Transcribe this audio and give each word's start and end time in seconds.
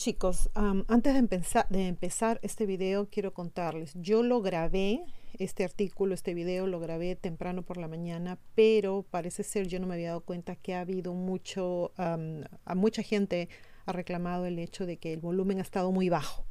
Chicos, 0.00 0.48
antes 0.54 1.12
de 1.12 1.18
empezar, 1.18 1.66
de 1.68 1.86
empezar 1.86 2.40
este 2.42 2.64
video 2.64 3.10
quiero 3.10 3.34
contarles, 3.34 3.92
yo 3.96 4.22
lo 4.22 4.40
grabé, 4.40 5.04
este 5.38 5.62
artículo, 5.62 6.14
este 6.14 6.32
video 6.32 6.66
lo 6.66 6.80
grabé 6.80 7.16
temprano 7.16 7.60
por 7.60 7.76
la 7.76 7.86
mañana, 7.86 8.38
pero 8.54 9.04
parece 9.10 9.42
ser 9.42 9.66
yo 9.66 9.78
no 9.78 9.86
me 9.86 9.96
había 9.96 10.08
dado 10.08 10.22
cuenta 10.22 10.56
que 10.56 10.74
ha 10.74 10.80
habido 10.80 11.12
mucho, 11.12 11.92
a 11.98 12.74
mucha 12.74 13.02
gente 13.02 13.50
ha 13.84 13.92
reclamado 13.92 14.46
el 14.46 14.58
hecho 14.58 14.86
de 14.86 14.96
que 14.96 15.12
el 15.12 15.20
volumen 15.20 15.58
ha 15.58 15.60
estado 15.60 15.92
muy 15.92 16.08
bajo. 16.08 16.46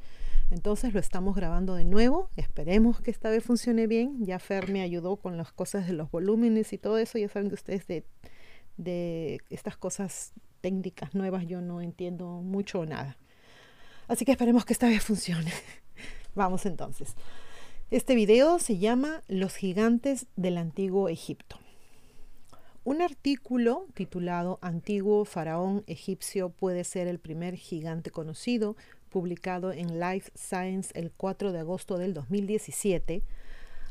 Entonces 0.51 0.93
lo 0.93 0.99
estamos 0.99 1.35
grabando 1.35 1.73
de 1.73 1.85
nuevo, 1.85 2.29
esperemos 2.35 3.01
que 3.01 3.09
esta 3.09 3.31
vez 3.31 3.43
funcione 3.43 3.87
bien, 3.87 4.23
ya 4.23 4.37
Fer 4.37 4.71
me 4.71 4.83
ayudó 4.83 5.15
con 5.15 5.37
las 5.37 5.51
cosas 5.51 5.87
de 5.87 5.93
los 5.93 6.11
volúmenes 6.11 6.71
y 6.71 6.77
todo 6.77 6.99
eso, 6.99 7.17
ya 7.17 7.29
saben 7.29 7.47
que 7.49 7.55
ustedes 7.55 7.87
de, 7.87 8.05
de 8.77 9.39
estas 9.49 9.75
cosas 9.75 10.33
técnicas 10.61 11.15
nuevas 11.15 11.47
yo 11.47 11.61
no 11.61 11.81
entiendo 11.81 12.43
mucho 12.43 12.81
o 12.81 12.85
nada. 12.85 13.17
Así 14.09 14.25
que 14.25 14.31
esperemos 14.31 14.65
que 14.65 14.73
esta 14.73 14.87
vez 14.87 15.03
funcione. 15.03 15.53
Vamos 16.35 16.65
entonces. 16.65 17.13
Este 17.91 18.15
video 18.15 18.57
se 18.57 18.79
llama 18.79 19.21
Los 19.27 19.55
gigantes 19.55 20.25
del 20.35 20.57
antiguo 20.57 21.09
Egipto. 21.09 21.59
Un 22.83 23.03
artículo 23.03 23.85
titulado 23.93 24.57
Antiguo 24.63 25.25
faraón 25.25 25.83
egipcio 25.85 26.49
puede 26.49 26.85
ser 26.85 27.07
el 27.07 27.19
primer 27.19 27.55
gigante 27.55 28.09
conocido, 28.09 28.75
publicado 29.09 29.71
en 29.71 29.99
Life 29.99 30.31
Science 30.33 30.91
el 30.95 31.11
4 31.11 31.51
de 31.51 31.59
agosto 31.59 31.99
del 31.99 32.15
2017, 32.15 33.21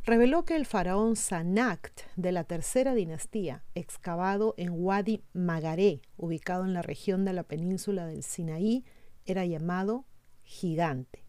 reveló 0.04 0.44
que 0.44 0.56
el 0.56 0.66
faraón 0.66 1.14
Sanakt 1.14 2.00
de 2.16 2.32
la 2.32 2.42
tercera 2.42 2.94
dinastía, 2.94 3.62
excavado 3.76 4.54
en 4.56 4.70
Wadi 4.72 5.22
Magaré, 5.32 6.00
ubicado 6.16 6.64
en 6.64 6.74
la 6.74 6.82
región 6.82 7.24
de 7.24 7.34
la 7.34 7.44
península 7.44 8.06
del 8.06 8.24
Sinaí, 8.24 8.84
era 9.28 9.44
llamado 9.44 10.04
gigante, 10.42 11.22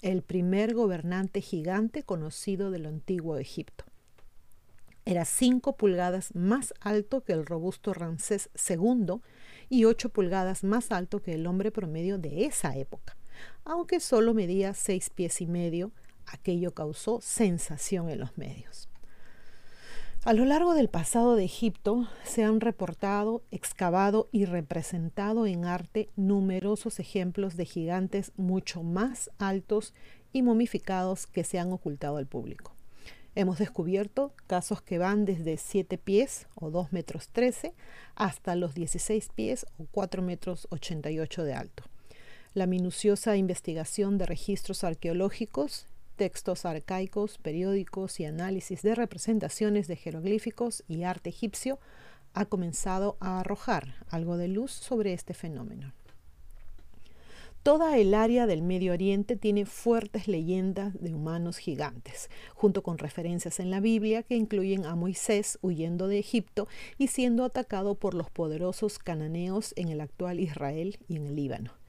el 0.00 0.22
primer 0.22 0.74
gobernante 0.74 1.40
gigante 1.40 2.02
conocido 2.02 2.70
del 2.70 2.86
antiguo 2.86 3.36
Egipto. 3.38 3.84
Era 5.04 5.24
cinco 5.24 5.76
pulgadas 5.76 6.34
más 6.34 6.74
alto 6.80 7.22
que 7.22 7.32
el 7.32 7.44
robusto 7.44 7.92
Ramsés 7.92 8.50
II 8.68 9.20
y 9.68 9.84
ocho 9.84 10.08
pulgadas 10.08 10.64
más 10.64 10.90
alto 10.90 11.20
que 11.20 11.34
el 11.34 11.46
hombre 11.46 11.70
promedio 11.70 12.18
de 12.18 12.46
esa 12.46 12.76
época, 12.76 13.16
aunque 13.64 14.00
solo 14.00 14.32
medía 14.34 14.74
seis 14.74 15.10
pies 15.10 15.40
y 15.40 15.46
medio 15.46 15.92
Aquello 16.26 16.72
causó 16.72 17.20
sensación 17.20 18.08
en 18.08 18.20
los 18.20 18.38
medios. 18.38 18.88
A 20.24 20.34
lo 20.34 20.44
largo 20.44 20.74
del 20.74 20.88
pasado 20.88 21.34
de 21.34 21.42
Egipto 21.42 22.06
se 22.22 22.44
han 22.44 22.60
reportado, 22.60 23.42
excavado 23.50 24.28
y 24.30 24.44
representado 24.44 25.48
en 25.48 25.64
arte 25.64 26.10
numerosos 26.14 27.00
ejemplos 27.00 27.56
de 27.56 27.64
gigantes 27.64 28.30
mucho 28.36 28.84
más 28.84 29.32
altos 29.38 29.94
y 30.32 30.42
momificados 30.42 31.26
que 31.26 31.42
se 31.42 31.58
han 31.58 31.72
ocultado 31.72 32.18
al 32.18 32.28
público. 32.28 32.72
Hemos 33.34 33.58
descubierto 33.58 34.32
casos 34.46 34.80
que 34.80 34.98
van 34.98 35.24
desde 35.24 35.56
7 35.56 35.98
pies 35.98 36.46
o 36.54 36.70
2 36.70 36.92
metros 36.92 37.28
13 37.30 37.74
hasta 38.14 38.54
los 38.54 38.74
16 38.74 39.28
pies 39.34 39.66
o 39.76 39.86
4 39.90 40.22
metros 40.22 40.68
88 40.70 41.42
de 41.42 41.54
alto. 41.54 41.82
La 42.54 42.66
minuciosa 42.66 43.36
investigación 43.36 44.18
de 44.18 44.26
registros 44.26 44.84
arqueológicos 44.84 45.86
textos 46.12 46.64
arcaicos, 46.64 47.38
periódicos 47.38 48.20
y 48.20 48.24
análisis 48.24 48.82
de 48.82 48.94
representaciones 48.94 49.88
de 49.88 49.96
jeroglíficos 49.96 50.84
y 50.88 51.02
arte 51.04 51.30
egipcio 51.30 51.78
ha 52.34 52.46
comenzado 52.46 53.16
a 53.20 53.40
arrojar 53.40 53.94
algo 54.08 54.36
de 54.36 54.48
luz 54.48 54.72
sobre 54.72 55.12
este 55.12 55.34
fenómeno. 55.34 55.92
Toda 57.62 57.96
el 57.96 58.12
área 58.14 58.48
del 58.48 58.60
Medio 58.60 58.92
Oriente 58.92 59.36
tiene 59.36 59.66
fuertes 59.66 60.26
leyendas 60.26 61.00
de 61.00 61.14
humanos 61.14 61.58
gigantes, 61.58 62.28
junto 62.54 62.82
con 62.82 62.98
referencias 62.98 63.60
en 63.60 63.70
la 63.70 63.78
Biblia 63.78 64.24
que 64.24 64.34
incluyen 64.34 64.84
a 64.84 64.96
Moisés 64.96 65.60
huyendo 65.62 66.08
de 66.08 66.18
Egipto 66.18 66.66
y 66.98 67.06
siendo 67.06 67.44
atacado 67.44 67.94
por 67.94 68.14
los 68.14 68.30
poderosos 68.30 68.98
cananeos 68.98 69.74
en 69.76 69.90
el 69.90 70.00
actual 70.00 70.40
Israel 70.40 70.98
y 71.06 71.14
en 71.14 71.28
el 71.28 71.36
Líbano. 71.36 71.81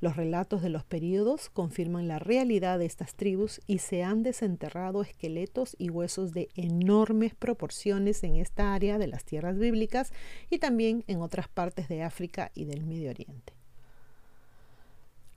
Los 0.00 0.16
relatos 0.16 0.60
de 0.60 0.68
los 0.68 0.84
períodos 0.84 1.48
confirman 1.48 2.06
la 2.06 2.18
realidad 2.18 2.78
de 2.78 2.84
estas 2.84 3.14
tribus 3.14 3.60
y 3.66 3.78
se 3.78 4.02
han 4.02 4.22
desenterrado 4.22 5.02
esqueletos 5.02 5.74
y 5.78 5.88
huesos 5.88 6.32
de 6.32 6.50
enormes 6.54 7.34
proporciones 7.34 8.22
en 8.22 8.36
esta 8.36 8.74
área 8.74 8.98
de 8.98 9.06
las 9.06 9.24
tierras 9.24 9.58
bíblicas 9.58 10.12
y 10.50 10.58
también 10.58 11.02
en 11.06 11.22
otras 11.22 11.48
partes 11.48 11.88
de 11.88 12.02
África 12.02 12.52
y 12.54 12.66
del 12.66 12.84
Medio 12.84 13.10
Oriente. 13.10 13.55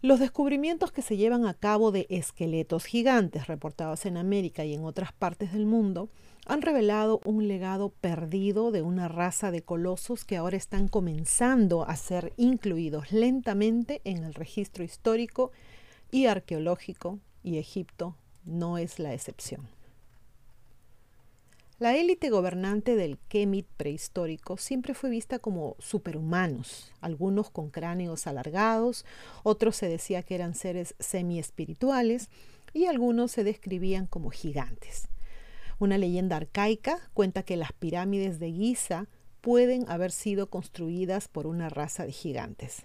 Los 0.02 0.22
descubrimientos 0.22 0.94
que 0.94 1.02
se 1.02 1.18
llevan 1.18 1.46
a 1.46 1.54
cabo 1.54 1.92
de 1.92 2.08
esqueletos 2.10 2.86
gigantes 2.86 3.48
reportados 3.48 4.06
en 4.06 4.16
América 4.16 4.64
y 4.64 4.74
en 4.74 4.86
otras 4.86 5.12
partes 5.12 5.52
del 5.52 5.66
mundo 5.66 6.08
han 6.46 6.62
revelado 6.62 7.20
un 7.26 7.50
legado 7.50 7.90
perdido 7.90 8.72
de 8.72 8.82
una 8.82 9.10
raza 9.10 9.52
de 9.52 9.62
colosos 9.62 10.24
que 10.24 10.38
ahora 10.38 10.56
están 10.56 10.88
comenzando 10.88 11.84
a 11.84 11.98
ser 11.98 12.32
incluidos 12.38 13.12
lentamente 13.12 14.00
en 14.06 14.24
el 14.24 14.36
registro 14.36 14.86
histórico 14.86 15.52
y 16.12 16.28
arqueológico 16.28 17.20
y 17.44 17.58
Egipto 17.58 18.16
no 18.46 18.78
es 18.78 19.00
la 19.00 19.14
excepción. 19.14 19.68
La 21.80 21.96
élite 21.96 22.30
gobernante 22.30 22.98
del 22.98 23.18
Kemit 23.30 23.66
prehistórico 23.78 24.58
siempre 24.58 24.94
fue 24.94 25.10
vista 25.10 25.40
como 25.40 25.78
superhumanos, 25.80 26.92
algunos 27.00 27.50
con 27.50 27.70
cráneos 27.70 28.28
alargados, 28.28 29.06
otros 29.44 29.78
se 29.78 29.88
decía 29.88 30.22
que 30.22 30.36
eran 30.36 30.56
seres 30.56 30.94
semi-espirituales 31.00 32.28
y 32.74 32.88
algunos 32.88 33.32
se 33.32 33.46
describían 33.46 34.08
como 34.08 34.30
gigantes. 34.30 35.08
Una 35.80 35.98
leyenda 35.98 36.36
arcaica 36.36 37.00
cuenta 37.14 37.44
que 37.44 37.56
las 37.56 37.72
pirámides 37.72 38.40
de 38.40 38.52
Giza 38.52 39.08
pueden 39.40 39.90
haber 39.90 40.12
sido 40.12 40.50
construidas 40.50 41.30
por 41.30 41.48
una 41.48 41.70
raza 41.70 42.06
de 42.06 42.12
gigantes 42.12 42.84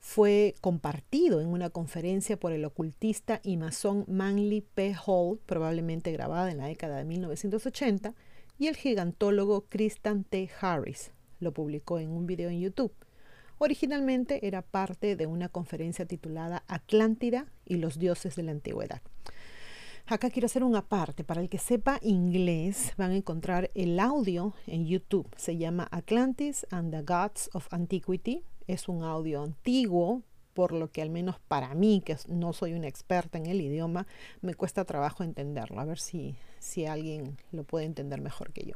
fue 0.00 0.54
compartido 0.60 1.40
en 1.40 1.48
una 1.48 1.70
conferencia 1.70 2.38
por 2.38 2.52
el 2.52 2.64
ocultista 2.64 3.40
y 3.42 3.56
masón 3.56 4.04
Manly 4.08 4.62
P. 4.62 4.94
Hall, 5.06 5.38
probablemente 5.44 6.12
grabada 6.12 6.50
en 6.50 6.58
la 6.58 6.66
década 6.66 6.98
de 6.98 7.04
1980, 7.04 8.14
y 8.58 8.66
el 8.68 8.76
gigantólogo 8.76 9.66
Christian 9.68 10.24
T. 10.24 10.50
Harris. 10.60 11.12
Lo 11.40 11.52
publicó 11.52 11.98
en 11.98 12.10
un 12.10 12.26
video 12.26 12.50
en 12.50 12.60
YouTube. 12.60 12.92
Originalmente 13.58 14.46
era 14.46 14.62
parte 14.62 15.16
de 15.16 15.26
una 15.26 15.48
conferencia 15.48 16.06
titulada 16.06 16.64
Atlántida 16.68 17.46
y 17.64 17.76
los 17.76 17.98
dioses 17.98 18.36
de 18.36 18.44
la 18.44 18.52
antigüedad. 18.52 19.02
Acá 20.06 20.30
quiero 20.30 20.46
hacer 20.46 20.64
una 20.64 20.86
parte. 20.86 21.22
Para 21.22 21.42
el 21.42 21.50
que 21.50 21.58
sepa 21.58 21.98
inglés, 22.02 22.94
van 22.96 23.10
a 23.10 23.16
encontrar 23.16 23.70
el 23.74 23.98
audio 24.00 24.54
en 24.66 24.86
YouTube. 24.86 25.28
Se 25.36 25.56
llama 25.56 25.86
Atlantis 25.90 26.66
and 26.70 26.92
the 26.92 27.02
Gods 27.02 27.50
of 27.52 27.66
Antiquity 27.72 28.42
es 28.68 28.88
un 28.88 29.02
audio 29.02 29.42
antiguo, 29.42 30.22
por 30.54 30.72
lo 30.72 30.90
que 30.90 31.02
al 31.02 31.10
menos 31.10 31.40
para 31.48 31.74
mí, 31.74 32.02
que 32.04 32.16
no 32.28 32.52
soy 32.52 32.74
una 32.74 32.86
experta 32.86 33.38
en 33.38 33.46
el 33.46 33.60
idioma, 33.60 34.06
me 34.40 34.54
cuesta 34.54 34.84
trabajo 34.84 35.24
entenderlo. 35.24 35.80
A 35.80 35.84
ver 35.84 35.98
si, 35.98 36.36
si 36.58 36.86
alguien 36.86 37.36
lo 37.50 37.64
puede 37.64 37.86
entender 37.86 38.20
mejor 38.20 38.52
que 38.52 38.66
yo. 38.66 38.74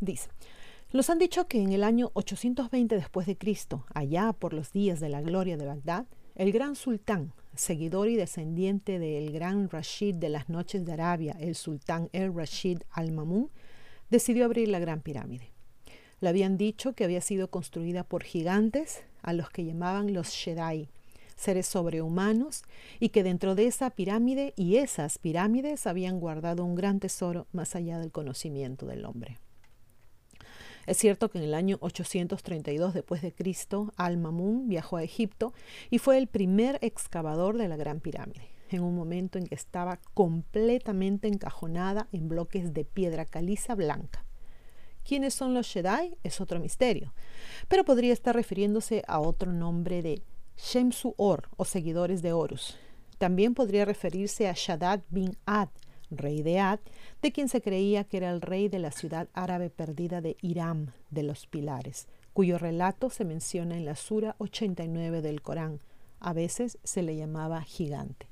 Dice, 0.00 0.28
nos 0.92 1.10
han 1.10 1.18
dicho 1.18 1.48
que 1.48 1.60
en 1.60 1.72
el 1.72 1.84
año 1.84 2.10
820 2.14 2.94
después 2.94 3.26
de 3.26 3.36
Cristo, 3.36 3.84
allá 3.94 4.32
por 4.32 4.52
los 4.52 4.72
días 4.72 5.00
de 5.00 5.08
la 5.08 5.20
gloria 5.20 5.56
de 5.56 5.66
Bagdad, 5.66 6.06
el 6.34 6.52
gran 6.52 6.76
sultán, 6.76 7.32
seguidor 7.54 8.08
y 8.08 8.16
descendiente 8.16 8.98
del 8.98 9.32
gran 9.32 9.68
Rashid 9.68 10.14
de 10.14 10.28
las 10.28 10.48
noches 10.48 10.84
de 10.84 10.92
Arabia, 10.92 11.36
el 11.40 11.56
sultán 11.56 12.08
el 12.12 12.34
Rashid 12.34 12.78
al-Mamun, 12.90 13.50
decidió 14.08 14.44
abrir 14.44 14.68
la 14.68 14.78
gran 14.78 15.02
pirámide. 15.02 15.52
Le 16.20 16.28
habían 16.28 16.56
dicho 16.56 16.94
que 16.94 17.04
había 17.04 17.20
sido 17.20 17.48
construida 17.48 18.04
por 18.04 18.24
gigantes 18.24 19.02
a 19.22 19.32
los 19.32 19.50
que 19.50 19.64
llamaban 19.64 20.12
los 20.12 20.30
Shedai, 20.30 20.88
seres 21.36 21.66
sobrehumanos, 21.66 22.62
y 22.98 23.10
que 23.10 23.22
dentro 23.22 23.54
de 23.54 23.66
esa 23.66 23.90
pirámide 23.90 24.52
y 24.56 24.76
esas 24.76 25.18
pirámides 25.18 25.86
habían 25.86 26.18
guardado 26.18 26.64
un 26.64 26.74
gran 26.74 26.98
tesoro 26.98 27.46
más 27.52 27.76
allá 27.76 27.98
del 27.98 28.10
conocimiento 28.10 28.86
del 28.86 29.04
hombre. 29.04 29.38
Es 30.88 30.96
cierto 30.96 31.28
que 31.28 31.38
en 31.38 31.44
el 31.44 31.54
año 31.54 31.76
832 31.80 32.94
después 32.94 33.20
de 33.20 33.32
Cristo, 33.32 33.92
Al-Mamun 33.96 34.68
viajó 34.68 34.96
a 34.96 35.02
Egipto 35.02 35.52
y 35.90 35.98
fue 35.98 36.16
el 36.16 36.28
primer 36.28 36.78
excavador 36.80 37.58
de 37.58 37.68
la 37.68 37.76
Gran 37.76 38.00
Pirámide, 38.00 38.48
en 38.70 38.82
un 38.82 38.96
momento 38.96 39.38
en 39.38 39.46
que 39.46 39.54
estaba 39.54 40.00
completamente 40.14 41.28
encajonada 41.28 42.08
en 42.10 42.28
bloques 42.28 42.72
de 42.72 42.86
piedra 42.86 43.26
caliza 43.26 43.74
blanca. 43.74 44.24
¿Quiénes 45.08 45.32
son 45.32 45.54
los 45.54 45.66
Shedai? 45.66 46.18
Es 46.22 46.38
otro 46.38 46.60
misterio, 46.60 47.14
pero 47.66 47.82
podría 47.82 48.12
estar 48.12 48.34
refiriéndose 48.34 49.02
a 49.08 49.20
otro 49.20 49.50
nombre 49.50 50.02
de 50.02 50.20
Shemsu-Or 50.58 51.48
o 51.56 51.64
seguidores 51.64 52.20
de 52.20 52.34
Horus. 52.34 52.76
También 53.16 53.54
podría 53.54 53.86
referirse 53.86 54.48
a 54.48 54.52
Shaddad 54.54 55.00
bin 55.08 55.38
Ad, 55.46 55.70
rey 56.10 56.42
de 56.42 56.60
Ad, 56.60 56.80
de 57.22 57.32
quien 57.32 57.48
se 57.48 57.62
creía 57.62 58.04
que 58.04 58.18
era 58.18 58.28
el 58.28 58.42
rey 58.42 58.68
de 58.68 58.80
la 58.80 58.92
ciudad 58.92 59.28
árabe 59.32 59.70
perdida 59.70 60.20
de 60.20 60.36
Iram, 60.42 60.92
de 61.08 61.22
los 61.22 61.46
Pilares, 61.46 62.06
cuyo 62.34 62.58
relato 62.58 63.08
se 63.08 63.24
menciona 63.24 63.78
en 63.78 63.86
la 63.86 63.96
Sura 63.96 64.36
89 64.36 65.22
del 65.22 65.40
Corán, 65.40 65.80
A 66.20 66.34
veces 66.34 66.76
se 66.84 67.00
le 67.00 67.16
llamaba 67.16 67.62
gigante. 67.62 68.26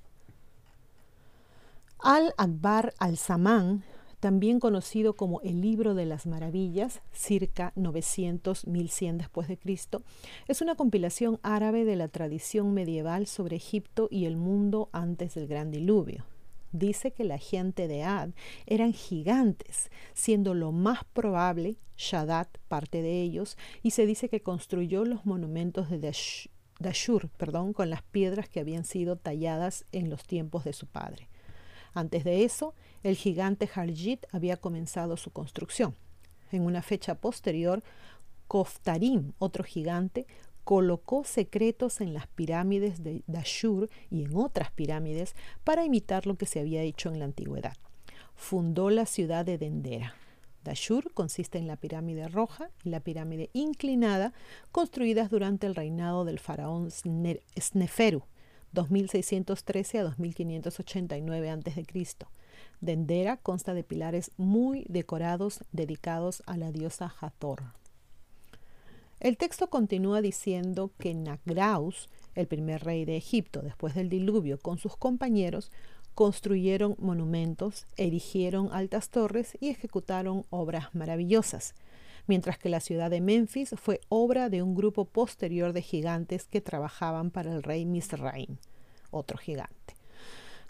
Al-Akbar 2.01 2.93
al-Samán, 2.99 3.83
también 4.27 4.59
conocido 4.59 5.15
como 5.15 5.41
el 5.43 5.61
Libro 5.61 5.95
de 5.95 6.05
las 6.05 6.27
Maravillas, 6.27 7.01
circa 7.13 7.73
900-1100 7.77 9.19
después 9.19 9.47
de 9.47 9.57
Cristo, 9.57 10.03
es 10.49 10.61
una 10.61 10.75
compilación 10.75 11.39
árabe 11.45 11.85
de 11.85 11.95
la 11.95 12.09
tradición 12.09 12.75
medieval 12.75 13.29
sobre 13.29 13.55
Egipto 13.55 14.09
y 14.11 14.25
el 14.25 14.37
mundo 14.37 14.89
antes 14.91 15.37
del 15.37 15.47
Gran 15.47 15.71
Diluvio. 15.71 16.25
Dice 16.73 17.13
que 17.13 17.23
la 17.23 17.39
gente 17.39 17.87
de 17.87 18.03
Ad 18.03 18.31
eran 18.67 18.93
gigantes, 18.93 19.93
siendo 20.13 20.55
lo 20.55 20.73
más 20.73 21.05
probable 21.05 21.77
Shaddad 21.97 22.49
parte 22.67 23.03
de 23.03 23.23
ellos, 23.23 23.57
y 23.85 23.93
se 23.93 24.07
dice 24.07 24.29
que 24.29 24.43
construyó 24.43 25.05
los 25.05 25.25
monumentos 25.25 25.89
de 25.89 26.01
Dashur, 26.81 27.29
perdón, 27.37 27.73
con 27.73 27.91
las 27.91 28.03
piedras 28.03 28.49
que 28.49 28.59
habían 28.59 28.87
sido 28.87 29.15
talladas 29.15 29.85
en 29.93 30.11
los 30.11 30.25
tiempos 30.25 30.65
de 30.65 30.73
su 30.73 30.89
padre. 30.89 31.29
Antes 31.97 32.25
de 32.25 32.45
eso, 32.45 32.75
el 33.03 33.17
gigante 33.17 33.67
Harjit 33.75 34.27
había 34.31 34.59
comenzado 34.59 35.17
su 35.17 35.31
construcción. 35.31 35.95
En 36.53 36.61
una 36.61 36.83
fecha 36.83 37.15
posterior, 37.15 37.83
Koftarim, 38.49 39.33
otro 39.39 39.65
gigante, 39.65 40.27
colocó 40.63 41.25
secretos 41.25 42.03
en 42.03 42.13
las 42.13 42.27
pirámides 42.27 43.03
de 43.03 43.23
Dashur 43.27 43.89
y 44.11 44.25
en 44.25 44.37
otras 44.37 44.71
pirámides 44.73 45.35
para 45.65 45.87
imitar 45.87 46.27
lo 46.27 46.37
que 46.37 46.45
se 46.45 46.61
había 46.61 46.83
hecho 46.83 47.09
en 47.11 47.19
la 47.19 47.25
antigüedad. 47.25 47.79
Fundó 48.35 48.91
la 48.91 49.07
ciudad 49.07 49.47
de 49.47 49.57
Dendera. 49.57 50.17
Dashur 50.65 51.15
consiste 51.15 51.57
en 51.57 51.67
la 51.67 51.77
pirámide 51.77 52.29
roja 52.29 52.69
y 52.85 52.91
la 52.91 53.01
pirámide 53.01 53.49
inclinada, 53.55 54.35
construidas 54.71 55.31
durante 55.31 55.67
el 55.67 55.75
reinado 55.75 56.27
del 56.27 56.41
faraón 56.41 56.91
Sneferu, 56.91 58.25
2613 58.77 59.99
a 59.99 60.05
2589 60.05 61.51
a.C. 61.51 61.85
Dendera 62.81 63.39
consta 63.39 63.73
de 63.73 63.83
pilares 63.83 64.31
muy 64.37 64.85
decorados 64.89 65.65
dedicados 65.73 66.43
a 66.47 66.57
la 66.59 66.71
diosa 66.71 67.13
Hathor. 67.21 67.63
El 69.19 69.39
texto 69.39 69.69
continúa 69.71 70.21
diciendo 70.21 70.93
que 70.99 71.15
Nagraus, 71.15 72.11
el 72.35 72.47
primer 72.47 72.85
rey 72.85 73.07
de 73.07 73.17
Egipto 73.17 73.63
después 73.63 73.95
del 73.95 74.11
diluvio, 74.11 74.59
con 74.59 74.77
sus 74.77 74.95
compañeros, 74.97 75.73
construyeron 76.15 76.97
monumentos, 76.99 77.87
erigieron 77.97 78.69
altas 78.73 79.09
torres 79.09 79.57
y 79.59 79.71
ejecutaron 79.71 80.45
obras 80.51 80.95
maravillosas 80.95 81.75
mientras 82.27 82.59
que 82.59 82.69
la 82.69 82.81
ciudad 82.81 83.11
de 83.11 83.21
Memphis 83.21 83.75
fue 83.77 84.01
obra 84.09 84.49
de 84.49 84.63
un 84.63 84.75
grupo 84.75 85.05
posterior 85.05 85.73
de 85.73 85.83
gigantes 85.83 86.47
que 86.47 86.61
trabajaban 86.61 87.31
para 87.31 87.53
el 87.53 87.63
rey 87.63 87.85
Misraim, 87.85 88.57
otro 89.11 89.39
gigante. 89.39 89.95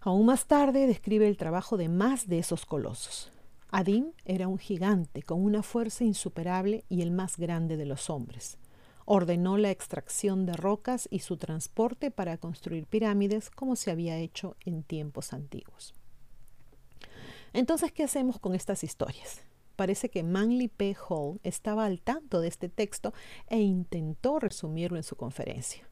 Aún 0.00 0.26
más 0.26 0.46
tarde 0.46 0.86
describe 0.86 1.26
el 1.26 1.36
trabajo 1.36 1.76
de 1.76 1.88
más 1.88 2.28
de 2.28 2.38
esos 2.38 2.64
colosos. 2.64 3.32
Adim 3.70 4.12
era 4.24 4.46
un 4.46 4.58
gigante 4.58 5.22
con 5.22 5.42
una 5.42 5.62
fuerza 5.62 6.04
insuperable 6.04 6.84
y 6.88 7.02
el 7.02 7.10
más 7.10 7.36
grande 7.36 7.76
de 7.76 7.86
los 7.86 8.08
hombres. 8.08 8.58
Ordenó 9.04 9.56
la 9.56 9.70
extracción 9.70 10.46
de 10.46 10.54
rocas 10.54 11.08
y 11.10 11.20
su 11.20 11.36
transporte 11.36 12.10
para 12.10 12.38
construir 12.38 12.86
pirámides 12.86 13.50
como 13.50 13.76
se 13.76 13.90
había 13.90 14.16
hecho 14.18 14.56
en 14.64 14.82
tiempos 14.82 15.32
antiguos. 15.32 15.94
Entonces, 17.52 17.90
¿qué 17.92 18.04
hacemos 18.04 18.38
con 18.38 18.54
estas 18.54 18.84
historias? 18.84 19.42
Parece 19.76 20.08
que 20.08 20.22
Manly 20.22 20.68
P. 20.68 20.96
Hall 21.08 21.38
estaba 21.42 21.84
al 21.84 22.00
tanto 22.00 22.40
de 22.40 22.48
este 22.48 22.68
texto 22.68 23.12
e 23.48 23.60
intentó 23.60 24.38
resumirlo 24.38 24.96
en 24.96 25.02
su 25.02 25.16
conferencia. 25.16 25.88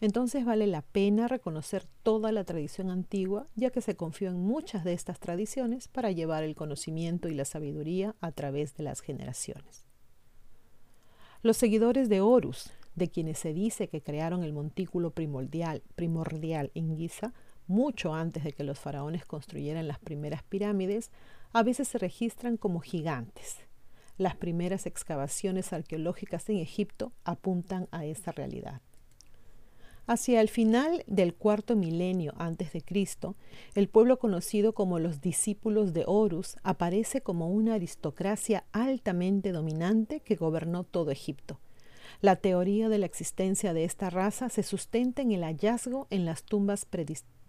Entonces 0.00 0.44
vale 0.44 0.66
la 0.66 0.82
pena 0.82 1.28
reconocer 1.28 1.86
toda 2.02 2.32
la 2.32 2.44
tradición 2.44 2.90
antigua, 2.90 3.46
ya 3.54 3.70
que 3.70 3.80
se 3.80 3.96
confió 3.96 4.28
en 4.28 4.40
muchas 4.40 4.84
de 4.84 4.92
estas 4.92 5.20
tradiciones 5.20 5.88
para 5.88 6.10
llevar 6.10 6.42
el 6.42 6.54
conocimiento 6.54 7.28
y 7.28 7.34
la 7.34 7.44
sabiduría 7.44 8.14
a 8.20 8.32
través 8.32 8.74
de 8.76 8.84
las 8.84 9.00
generaciones. 9.00 9.84
Los 11.42 11.56
seguidores 11.56 12.08
de 12.08 12.20
Horus, 12.20 12.70
de 12.94 13.08
quienes 13.08 13.38
se 13.38 13.54
dice 13.54 13.88
que 13.88 14.02
crearon 14.02 14.42
el 14.42 14.52
montículo 14.52 15.12
primordial, 15.12 15.82
primordial 15.94 16.70
en 16.74 16.96
Giza, 16.96 17.32
mucho 17.66 18.14
antes 18.14 18.44
de 18.44 18.52
que 18.52 18.64
los 18.64 18.78
faraones 18.78 19.24
construyeran 19.24 19.86
las 19.86 20.00
primeras 20.00 20.42
pirámides, 20.42 21.10
a 21.52 21.62
veces 21.62 21.88
se 21.88 21.98
registran 21.98 22.56
como 22.56 22.80
gigantes. 22.80 23.56
Las 24.18 24.36
primeras 24.36 24.86
excavaciones 24.86 25.72
arqueológicas 25.72 26.48
en 26.48 26.58
Egipto 26.58 27.12
apuntan 27.24 27.88
a 27.90 28.04
esta 28.04 28.32
realidad. 28.32 28.82
Hacia 30.06 30.40
el 30.40 30.48
final 30.48 31.04
del 31.06 31.34
cuarto 31.34 31.76
milenio 31.76 32.34
antes 32.36 32.72
de 32.72 32.82
Cristo, 32.82 33.36
el 33.74 33.88
pueblo 33.88 34.18
conocido 34.18 34.72
como 34.74 34.98
los 34.98 35.20
discípulos 35.20 35.92
de 35.92 36.04
Horus 36.06 36.56
aparece 36.64 37.20
como 37.20 37.48
una 37.48 37.74
aristocracia 37.74 38.64
altamente 38.72 39.52
dominante 39.52 40.20
que 40.20 40.34
gobernó 40.34 40.84
todo 40.84 41.12
Egipto. 41.12 41.60
La 42.20 42.36
teoría 42.36 42.88
de 42.88 42.98
la 42.98 43.06
existencia 43.06 43.72
de 43.72 43.84
esta 43.84 44.10
raza 44.10 44.48
se 44.48 44.62
sustenta 44.62 45.22
en 45.22 45.32
el 45.32 45.44
hallazgo 45.44 46.06
en 46.10 46.24
las 46.24 46.42
tumbas 46.42 46.84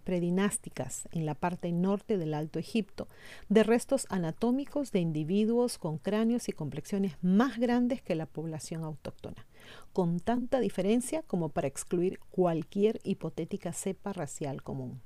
predinásticas 0.02 1.08
en 1.12 1.26
la 1.26 1.34
parte 1.34 1.72
norte 1.72 2.18
del 2.18 2.34
Alto 2.34 2.58
Egipto, 2.58 3.08
de 3.48 3.62
restos 3.62 4.06
anatómicos 4.10 4.92
de 4.92 5.00
individuos 5.00 5.78
con 5.78 5.98
cráneos 5.98 6.48
y 6.48 6.52
complexiones 6.52 7.16
más 7.22 7.58
grandes 7.58 8.02
que 8.02 8.14
la 8.14 8.26
población 8.26 8.84
autóctona, 8.84 9.46
con 9.92 10.20
tanta 10.20 10.60
diferencia 10.60 11.22
como 11.22 11.48
para 11.48 11.68
excluir 11.68 12.18
cualquier 12.30 13.00
hipotética 13.04 13.72
cepa 13.72 14.12
racial 14.12 14.62
común. 14.62 15.00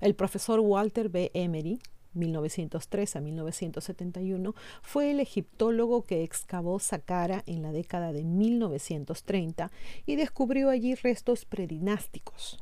El 0.00 0.14
profesor 0.14 0.60
Walter 0.60 1.08
B. 1.08 1.30
Emery 1.34 1.80
1903 2.14 3.16
a 3.16 3.20
1971, 3.20 4.54
fue 4.82 5.10
el 5.10 5.20
egiptólogo 5.20 6.02
que 6.02 6.22
excavó 6.22 6.78
Saqqara 6.78 7.42
en 7.46 7.62
la 7.62 7.72
década 7.72 8.12
de 8.12 8.24
1930 8.24 9.70
y 10.06 10.16
descubrió 10.16 10.70
allí 10.70 10.94
restos 10.94 11.44
predinásticos, 11.44 12.58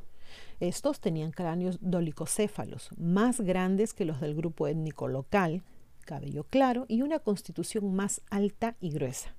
estos 0.59 0.99
tenían 0.99 1.31
cráneos 1.31 1.77
dolicocéfalos, 1.81 2.89
más 2.97 3.41
grandes 3.41 3.93
que 3.93 4.05
los 4.05 4.19
del 4.19 4.35
grupo 4.35 4.67
étnico 4.67 5.07
local, 5.07 5.63
cabello 6.05 6.43
claro 6.43 6.85
y 6.87 7.01
una 7.01 7.19
constitución 7.19 7.93
más 7.93 8.21
alta 8.29 8.75
y 8.81 8.91
gruesa. 8.91 9.35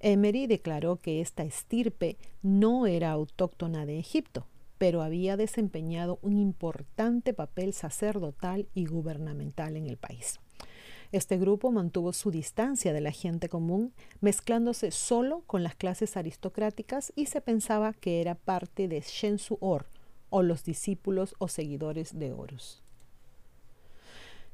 Emery 0.00 0.46
declaró 0.46 0.96
que 0.96 1.20
esta 1.20 1.44
estirpe 1.44 2.16
no 2.42 2.86
era 2.86 3.12
autóctona 3.12 3.86
de 3.86 3.98
Egipto, 3.98 4.46
pero 4.78 5.02
había 5.02 5.36
desempeñado 5.36 6.18
un 6.22 6.36
importante 6.36 7.34
papel 7.34 7.72
sacerdotal 7.72 8.68
y 8.74 8.86
gubernamental 8.86 9.76
en 9.76 9.86
el 9.86 9.96
país. 9.96 10.40
Este 11.10 11.38
grupo 11.38 11.70
mantuvo 11.72 12.12
su 12.12 12.30
distancia 12.30 12.92
de 12.92 13.00
la 13.00 13.12
gente 13.12 13.48
común, 13.48 13.94
mezclándose 14.20 14.90
solo 14.90 15.42
con 15.46 15.62
las 15.62 15.74
clases 15.74 16.16
aristocráticas 16.16 17.12
y 17.16 17.26
se 17.26 17.40
pensaba 17.40 17.94
que 17.94 18.20
era 18.20 18.34
parte 18.34 18.88
de 18.88 19.00
Shensu-Or, 19.00 19.86
o 20.30 20.42
los 20.42 20.64
discípulos 20.64 21.34
o 21.38 21.48
seguidores 21.48 22.18
de 22.18 22.32
Horus. 22.32 22.82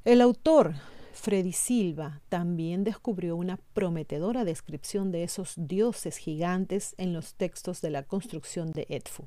El 0.04 0.20
autor, 0.20 0.74
Freddy 1.12 1.52
Silva, 1.52 2.20
también 2.28 2.84
descubrió 2.84 3.36
una 3.36 3.58
prometedora 3.72 4.44
descripción 4.44 5.12
de 5.12 5.22
esos 5.22 5.54
dioses 5.56 6.18
gigantes 6.18 6.94
en 6.98 7.12
los 7.12 7.34
textos 7.34 7.80
de 7.80 7.90
la 7.90 8.02
construcción 8.02 8.70
de 8.72 8.86
Edfu. 8.90 9.26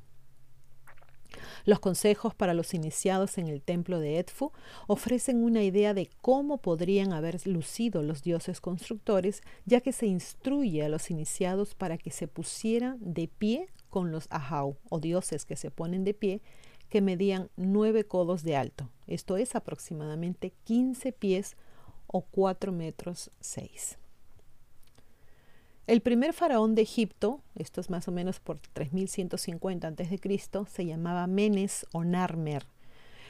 Los 1.64 1.80
consejos 1.80 2.34
para 2.34 2.54
los 2.54 2.74
iniciados 2.74 3.38
en 3.38 3.48
el 3.48 3.62
templo 3.62 3.98
de 3.98 4.18
Edfu 4.18 4.52
ofrecen 4.86 5.42
una 5.42 5.62
idea 5.62 5.94
de 5.94 6.08
cómo 6.20 6.58
podrían 6.58 7.12
haber 7.12 7.46
lucido 7.46 8.02
los 8.02 8.22
dioses 8.22 8.60
constructores, 8.60 9.42
ya 9.66 9.80
que 9.80 9.92
se 9.92 10.06
instruye 10.06 10.84
a 10.84 10.88
los 10.88 11.10
iniciados 11.10 11.74
para 11.74 11.98
que 11.98 12.10
se 12.10 12.28
pusieran 12.28 12.98
de 13.00 13.28
pie 13.28 13.68
con 13.88 14.12
los 14.12 14.26
ahau 14.30 14.76
o 14.88 15.00
dioses 15.00 15.44
que 15.44 15.56
se 15.56 15.70
ponen 15.70 16.04
de 16.04 16.14
pie 16.14 16.40
que 16.88 17.00
medían 17.00 17.50
nueve 17.56 18.04
codos 18.04 18.42
de 18.42 18.56
alto, 18.56 18.88
esto 19.06 19.36
es 19.36 19.54
aproximadamente 19.54 20.52
15 20.64 21.12
pies 21.12 21.56
o 22.06 22.22
4 22.22 22.72
metros 22.72 23.30
6. 23.40 23.98
El 25.86 26.02
primer 26.02 26.34
faraón 26.34 26.74
de 26.74 26.82
Egipto, 26.82 27.40
esto 27.54 27.80
es 27.80 27.88
más 27.88 28.08
o 28.08 28.12
menos 28.12 28.40
por 28.40 28.58
3150 28.58 29.88
a.C., 29.88 30.66
se 30.66 30.84
llamaba 30.84 31.26
Menes 31.26 31.86
o 31.92 32.04
Narmer, 32.04 32.66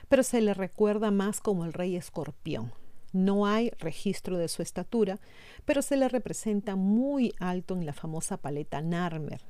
pero 0.08 0.24
se 0.24 0.40
le 0.40 0.54
recuerda 0.54 1.12
más 1.12 1.40
como 1.40 1.64
el 1.64 1.72
rey 1.72 1.94
escorpión. 1.94 2.72
No 3.12 3.46
hay 3.46 3.70
registro 3.78 4.38
de 4.38 4.48
su 4.48 4.62
estatura, 4.62 5.20
pero 5.64 5.82
se 5.82 5.96
le 5.96 6.08
representa 6.08 6.74
muy 6.74 7.32
alto 7.38 7.74
en 7.74 7.86
la 7.86 7.92
famosa 7.92 8.36
paleta 8.36 8.80
Narmer, 8.82 9.40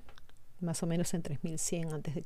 más 0.60 0.82
o 0.82 0.86
menos 0.86 1.14
en 1.14 1.22
3100 1.22 1.94
a.C. 1.94 2.24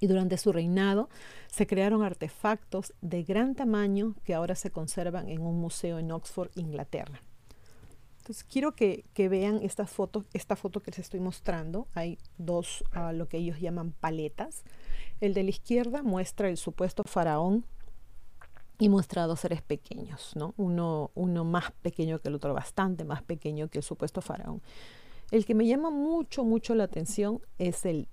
Y 0.00 0.06
durante 0.06 0.38
su 0.38 0.52
reinado 0.52 1.08
se 1.48 1.66
crearon 1.66 2.02
artefactos 2.02 2.94
de 3.02 3.22
gran 3.22 3.54
tamaño 3.54 4.14
que 4.24 4.34
ahora 4.34 4.54
se 4.54 4.70
conservan 4.70 5.28
en 5.28 5.42
un 5.42 5.60
museo 5.60 5.98
en 5.98 6.10
Oxford, 6.10 6.50
Inglaterra. 6.54 7.22
Entonces 8.18 8.44
quiero 8.44 8.72
que, 8.72 9.04
vean 9.16 9.60
esta 9.62 9.86
foto, 9.86 10.24
esta 10.32 10.56
foto 10.56 10.80
que 10.80 10.90
les 10.90 11.00
estoy 11.00 11.20
mostrando. 11.20 11.88
Hay 11.94 12.18
dos, 12.38 12.84
uh, 12.94 13.12
lo 13.12 13.28
que 13.28 13.38
ellos 13.38 13.60
llaman 13.60 13.92
paletas. 13.92 14.62
El 15.20 15.34
de 15.34 15.42
la 15.42 15.50
izquierda 15.50 16.02
muestra 16.02 16.48
el 16.48 16.56
supuesto 16.56 17.02
faraón 17.04 17.64
y 18.78 18.88
muestra 18.88 19.26
dos 19.26 19.40
seres 19.40 19.62
pequeños, 19.62 20.32
¿no? 20.36 20.54
Uno, 20.56 21.10
uno 21.14 21.44
más 21.44 21.72
pequeño 21.82 22.18
que 22.18 22.28
el 22.28 22.34
otro, 22.34 22.54
bastante 22.54 23.04
más 23.04 23.22
pequeño 23.22 23.68
que 23.68 23.78
el 23.78 23.84
supuesto 23.84 24.22
faraón. 24.22 24.62
El 25.30 25.44
que 25.44 25.54
me 25.54 25.66
llama 25.66 25.90
mucho, 25.90 26.44
mucho 26.44 26.74
la 26.74 26.84
atención 26.84 27.40
es 27.58 27.84
el 27.86 28.08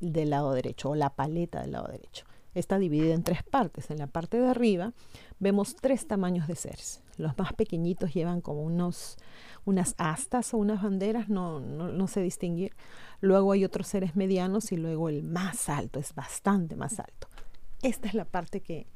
del 0.00 0.30
lado 0.30 0.52
derecho 0.52 0.90
o 0.90 0.94
la 0.94 1.10
paleta 1.10 1.60
del 1.60 1.72
lado 1.72 1.88
derecho. 1.88 2.24
Está 2.54 2.78
dividida 2.78 3.14
en 3.14 3.24
tres 3.24 3.42
partes. 3.42 3.90
En 3.90 3.98
la 3.98 4.06
parte 4.06 4.38
de 4.38 4.48
arriba 4.48 4.92
vemos 5.40 5.74
tres 5.76 6.06
tamaños 6.06 6.46
de 6.46 6.54
seres. 6.54 7.02
Los 7.16 7.36
más 7.36 7.52
pequeñitos 7.52 8.14
llevan 8.14 8.40
como 8.40 8.62
unos, 8.62 9.16
unas 9.64 9.94
astas 9.98 10.54
o 10.54 10.58
unas 10.58 10.82
banderas, 10.82 11.28
no, 11.28 11.60
no, 11.60 11.88
no 11.88 12.06
sé 12.06 12.22
distinguir. 12.22 12.72
Luego 13.20 13.52
hay 13.52 13.64
otros 13.64 13.88
seres 13.88 14.14
medianos 14.16 14.72
y 14.72 14.76
luego 14.76 15.08
el 15.08 15.22
más 15.22 15.68
alto, 15.68 15.98
es 15.98 16.14
bastante 16.14 16.76
más 16.76 17.00
alto. 17.00 17.28
Esta 17.82 18.08
es 18.08 18.14
la 18.14 18.24
parte 18.24 18.60
que, 18.60 18.86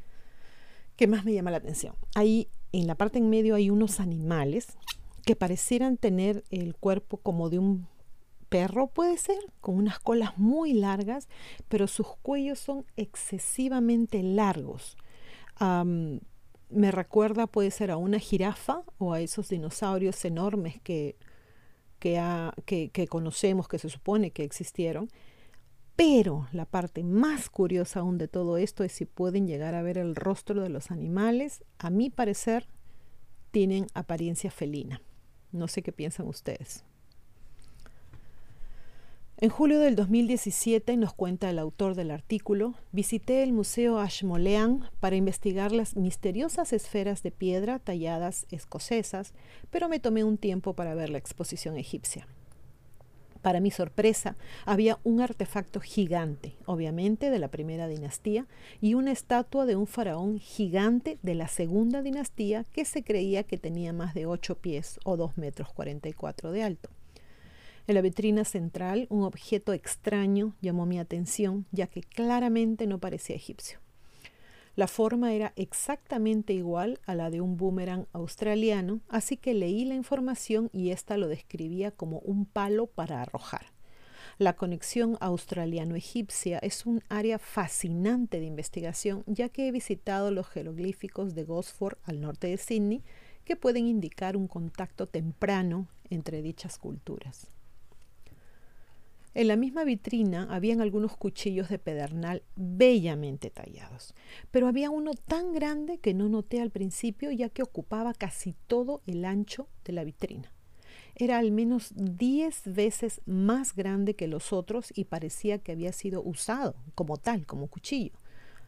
que 0.96 1.06
más 1.06 1.24
me 1.24 1.34
llama 1.34 1.50
la 1.50 1.58
atención. 1.58 1.94
Ahí 2.14 2.48
en 2.72 2.86
la 2.86 2.94
parte 2.94 3.18
en 3.18 3.28
medio 3.28 3.54
hay 3.54 3.70
unos 3.70 4.00
animales 4.00 4.68
que 5.28 5.36
parecieran 5.36 5.98
tener 5.98 6.42
el 6.48 6.74
cuerpo 6.74 7.18
como 7.18 7.50
de 7.50 7.58
un 7.58 7.86
perro, 8.48 8.86
puede 8.86 9.18
ser, 9.18 9.36
con 9.60 9.74
unas 9.74 9.98
colas 9.98 10.38
muy 10.38 10.72
largas, 10.72 11.28
pero 11.68 11.86
sus 11.86 12.16
cuellos 12.22 12.58
son 12.58 12.86
excesivamente 12.96 14.22
largos. 14.22 14.96
Me 16.70 16.90
recuerda, 16.90 17.46
puede 17.46 17.70
ser, 17.70 17.90
a 17.90 17.98
una 17.98 18.18
jirafa 18.18 18.84
o 18.96 19.12
a 19.12 19.20
esos 19.20 19.50
dinosaurios 19.50 20.24
enormes 20.24 20.80
que, 20.80 21.18
que 21.98 23.06
conocemos, 23.10 23.68
que 23.68 23.78
se 23.78 23.90
supone 23.90 24.30
que 24.30 24.44
existieron. 24.44 25.10
Pero 25.94 26.48
la 26.52 26.64
parte 26.64 27.04
más 27.04 27.50
curiosa 27.50 28.00
aún 28.00 28.16
de 28.16 28.28
todo 28.28 28.56
esto 28.56 28.82
es 28.82 28.92
si 28.92 29.04
pueden 29.04 29.46
llegar 29.46 29.74
a 29.74 29.82
ver 29.82 29.98
el 29.98 30.16
rostro 30.16 30.62
de 30.62 30.70
los 30.70 30.90
animales. 30.90 31.64
A 31.76 31.90
mi 31.90 32.08
parecer, 32.08 32.66
tienen 33.50 33.88
apariencia 33.92 34.50
felina. 34.50 35.02
No 35.52 35.68
sé 35.68 35.82
qué 35.82 35.92
piensan 35.92 36.26
ustedes. 36.28 36.84
En 39.40 39.50
julio 39.50 39.78
del 39.78 39.94
2017, 39.94 40.96
nos 40.96 41.14
cuenta 41.14 41.48
el 41.48 41.60
autor 41.60 41.94
del 41.94 42.10
artículo, 42.10 42.74
visité 42.90 43.44
el 43.44 43.52
Museo 43.52 44.00
Ashmolean 44.00 44.90
para 44.98 45.14
investigar 45.14 45.70
las 45.70 45.94
misteriosas 45.94 46.72
esferas 46.72 47.22
de 47.22 47.30
piedra 47.30 47.78
talladas 47.78 48.46
escocesas, 48.50 49.34
pero 49.70 49.88
me 49.88 50.00
tomé 50.00 50.24
un 50.24 50.38
tiempo 50.38 50.74
para 50.74 50.96
ver 50.96 51.10
la 51.10 51.18
exposición 51.18 51.76
egipcia. 51.76 52.26
Para 53.48 53.60
mi 53.60 53.70
sorpresa, 53.70 54.36
había 54.66 54.98
un 55.04 55.22
artefacto 55.22 55.80
gigante, 55.80 56.54
obviamente 56.66 57.30
de 57.30 57.38
la 57.38 57.48
primera 57.48 57.88
dinastía, 57.88 58.46
y 58.82 58.92
una 58.92 59.10
estatua 59.10 59.64
de 59.64 59.74
un 59.74 59.86
faraón 59.86 60.38
gigante 60.38 61.18
de 61.22 61.34
la 61.34 61.48
segunda 61.48 62.02
dinastía 62.02 62.64
que 62.64 62.84
se 62.84 63.02
creía 63.02 63.44
que 63.44 63.56
tenía 63.56 63.94
más 63.94 64.12
de 64.12 64.26
8 64.26 64.56
pies 64.56 65.00
o 65.02 65.16
2 65.16 65.38
metros 65.38 65.72
44 65.72 66.52
de 66.52 66.62
alto. 66.62 66.90
En 67.86 67.94
la 67.94 68.02
vitrina 68.02 68.44
central, 68.44 69.06
un 69.08 69.22
objeto 69.22 69.72
extraño 69.72 70.54
llamó 70.60 70.84
mi 70.84 70.98
atención, 70.98 71.64
ya 71.72 71.86
que 71.86 72.02
claramente 72.02 72.86
no 72.86 72.98
parecía 72.98 73.36
egipcio. 73.36 73.78
La 74.78 74.86
forma 74.86 75.34
era 75.34 75.52
exactamente 75.56 76.52
igual 76.52 77.00
a 77.04 77.16
la 77.16 77.30
de 77.30 77.40
un 77.40 77.56
boomerang 77.56 78.06
australiano, 78.12 79.00
así 79.08 79.36
que 79.36 79.52
leí 79.52 79.84
la 79.84 79.96
información 79.96 80.70
y 80.72 80.90
ésta 80.90 81.16
lo 81.16 81.26
describía 81.26 81.90
como 81.90 82.20
un 82.20 82.46
palo 82.46 82.86
para 82.86 83.20
arrojar. 83.20 83.72
La 84.38 84.52
conexión 84.52 85.18
australiano-egipcia 85.18 86.60
es 86.60 86.86
un 86.86 87.02
área 87.08 87.40
fascinante 87.40 88.38
de 88.38 88.46
investigación, 88.46 89.24
ya 89.26 89.48
que 89.48 89.66
he 89.66 89.72
visitado 89.72 90.30
los 90.30 90.46
jeroglíficos 90.46 91.34
de 91.34 91.42
Gosford 91.42 91.98
al 92.04 92.20
norte 92.20 92.46
de 92.46 92.56
Sydney, 92.56 93.02
que 93.44 93.56
pueden 93.56 93.88
indicar 93.88 94.36
un 94.36 94.46
contacto 94.46 95.08
temprano 95.08 95.88
entre 96.08 96.40
dichas 96.40 96.78
culturas. 96.78 97.50
En 99.34 99.46
la 99.46 99.56
misma 99.56 99.84
vitrina 99.84 100.48
habían 100.50 100.80
algunos 100.80 101.16
cuchillos 101.16 101.68
de 101.68 101.78
pedernal 101.78 102.42
bellamente 102.56 103.50
tallados, 103.50 104.14
pero 104.50 104.66
había 104.66 104.90
uno 104.90 105.12
tan 105.12 105.52
grande 105.52 105.98
que 105.98 106.14
no 106.14 106.28
noté 106.28 106.60
al 106.60 106.70
principio 106.70 107.30
ya 107.30 107.50
que 107.50 107.62
ocupaba 107.62 108.14
casi 108.14 108.54
todo 108.66 109.02
el 109.06 109.24
ancho 109.24 109.68
de 109.84 109.92
la 109.92 110.04
vitrina. 110.04 110.52
Era 111.14 111.38
al 111.38 111.52
menos 111.52 111.92
10 111.94 112.74
veces 112.74 113.20
más 113.26 113.74
grande 113.74 114.14
que 114.14 114.28
los 114.28 114.52
otros 114.52 114.92
y 114.94 115.04
parecía 115.04 115.58
que 115.58 115.72
había 115.72 115.92
sido 115.92 116.22
usado 116.22 116.76
como 116.94 117.16
tal, 117.16 117.44
como 117.44 117.66
cuchillo. 117.66 118.12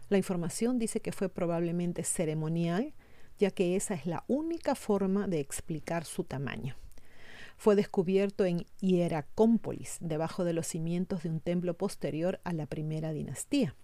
La 0.09 0.19
información 0.19 0.79
dice 0.79 1.01
que 1.01 1.13
fue 1.13 1.29
probablemente 1.29 2.05
ceremonial, 2.05 2.93
ya 3.39 3.51
que 3.51 3.77
esa 3.77 3.95
es 3.95 4.05
la 4.05 4.25
única 4.29 4.75
forma 4.75 5.27
de 5.27 5.41
explicar 5.41 6.05
su 6.05 6.25
tamaño 6.25 6.77
fue 7.61 7.77
descubierto 7.77 8.47
en 8.47 8.65
Hieracómpolis, 8.81 9.99
debajo 10.01 10.45
de 10.45 10.55
los 10.55 10.67
cimientos 10.67 11.25
de 11.25 11.29
un 11.29 11.41
templo 11.41 11.75
posterior 11.77 12.41
a 12.43 12.55
la 12.55 12.65
primera 12.65 13.13
dinastía. 13.13 13.77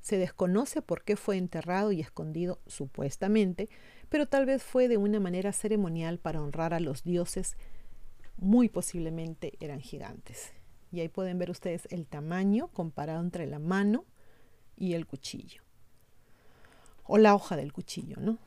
Se 0.00 0.18
desconoce 0.18 0.82
por 0.82 1.04
qué 1.04 1.14
fue 1.14 1.36
enterrado 1.36 1.92
y 1.92 2.00
escondido 2.00 2.58
supuestamente, 2.66 3.68
pero 4.08 4.26
tal 4.26 4.44
vez 4.44 4.64
fue 4.64 4.88
de 4.88 4.96
una 4.96 5.20
manera 5.20 5.52
ceremonial 5.52 6.18
para 6.18 6.42
honrar 6.42 6.74
a 6.74 6.80
los 6.80 7.04
dioses, 7.04 7.56
muy 8.38 8.68
posiblemente 8.68 9.52
eran 9.60 9.78
gigantes. 9.78 10.52
Y 10.90 10.98
ahí 10.98 11.08
pueden 11.08 11.38
ver 11.38 11.52
ustedes 11.52 11.86
el 11.92 12.08
tamaño 12.08 12.72
comparado 12.72 13.20
entre 13.20 13.46
la 13.46 13.60
mano 13.60 14.04
y 14.76 14.94
el 14.94 15.06
cuchillo. 15.06 15.62
O 17.04 17.18
la 17.18 17.36
hoja 17.36 17.54
del 17.54 17.72
cuchillo, 17.72 18.16
¿no? 18.18 18.38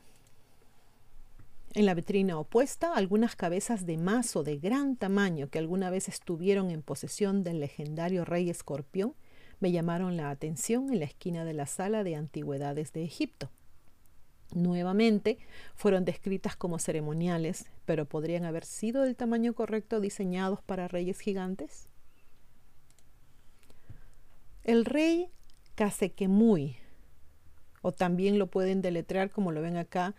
En 1.76 1.84
la 1.84 1.92
vitrina 1.92 2.38
opuesta, 2.38 2.94
algunas 2.94 3.36
cabezas 3.36 3.84
de 3.84 3.98
mazo 3.98 4.42
de 4.42 4.56
gran 4.56 4.96
tamaño 4.96 5.50
que 5.50 5.58
alguna 5.58 5.90
vez 5.90 6.08
estuvieron 6.08 6.70
en 6.70 6.80
posesión 6.80 7.44
del 7.44 7.60
legendario 7.60 8.24
rey 8.24 8.48
escorpión 8.48 9.14
me 9.60 9.72
llamaron 9.72 10.16
la 10.16 10.30
atención 10.30 10.90
en 10.90 11.00
la 11.00 11.04
esquina 11.04 11.44
de 11.44 11.52
la 11.52 11.66
sala 11.66 12.02
de 12.02 12.16
antigüedades 12.16 12.94
de 12.94 13.04
Egipto. 13.04 13.50
Nuevamente 14.54 15.36
fueron 15.74 16.06
descritas 16.06 16.56
como 16.56 16.78
ceremoniales, 16.78 17.66
pero 17.84 18.06
podrían 18.06 18.46
haber 18.46 18.64
sido 18.64 19.02
del 19.02 19.14
tamaño 19.14 19.52
correcto 19.52 20.00
diseñados 20.00 20.62
para 20.62 20.88
reyes 20.88 21.20
gigantes. 21.20 21.90
El 24.64 24.86
rey 24.86 25.28
Casequemuy, 25.74 26.76
o 27.82 27.92
también 27.92 28.38
lo 28.38 28.46
pueden 28.46 28.80
deletrear 28.80 29.30
como 29.30 29.52
lo 29.52 29.60
ven 29.60 29.76
acá, 29.76 30.14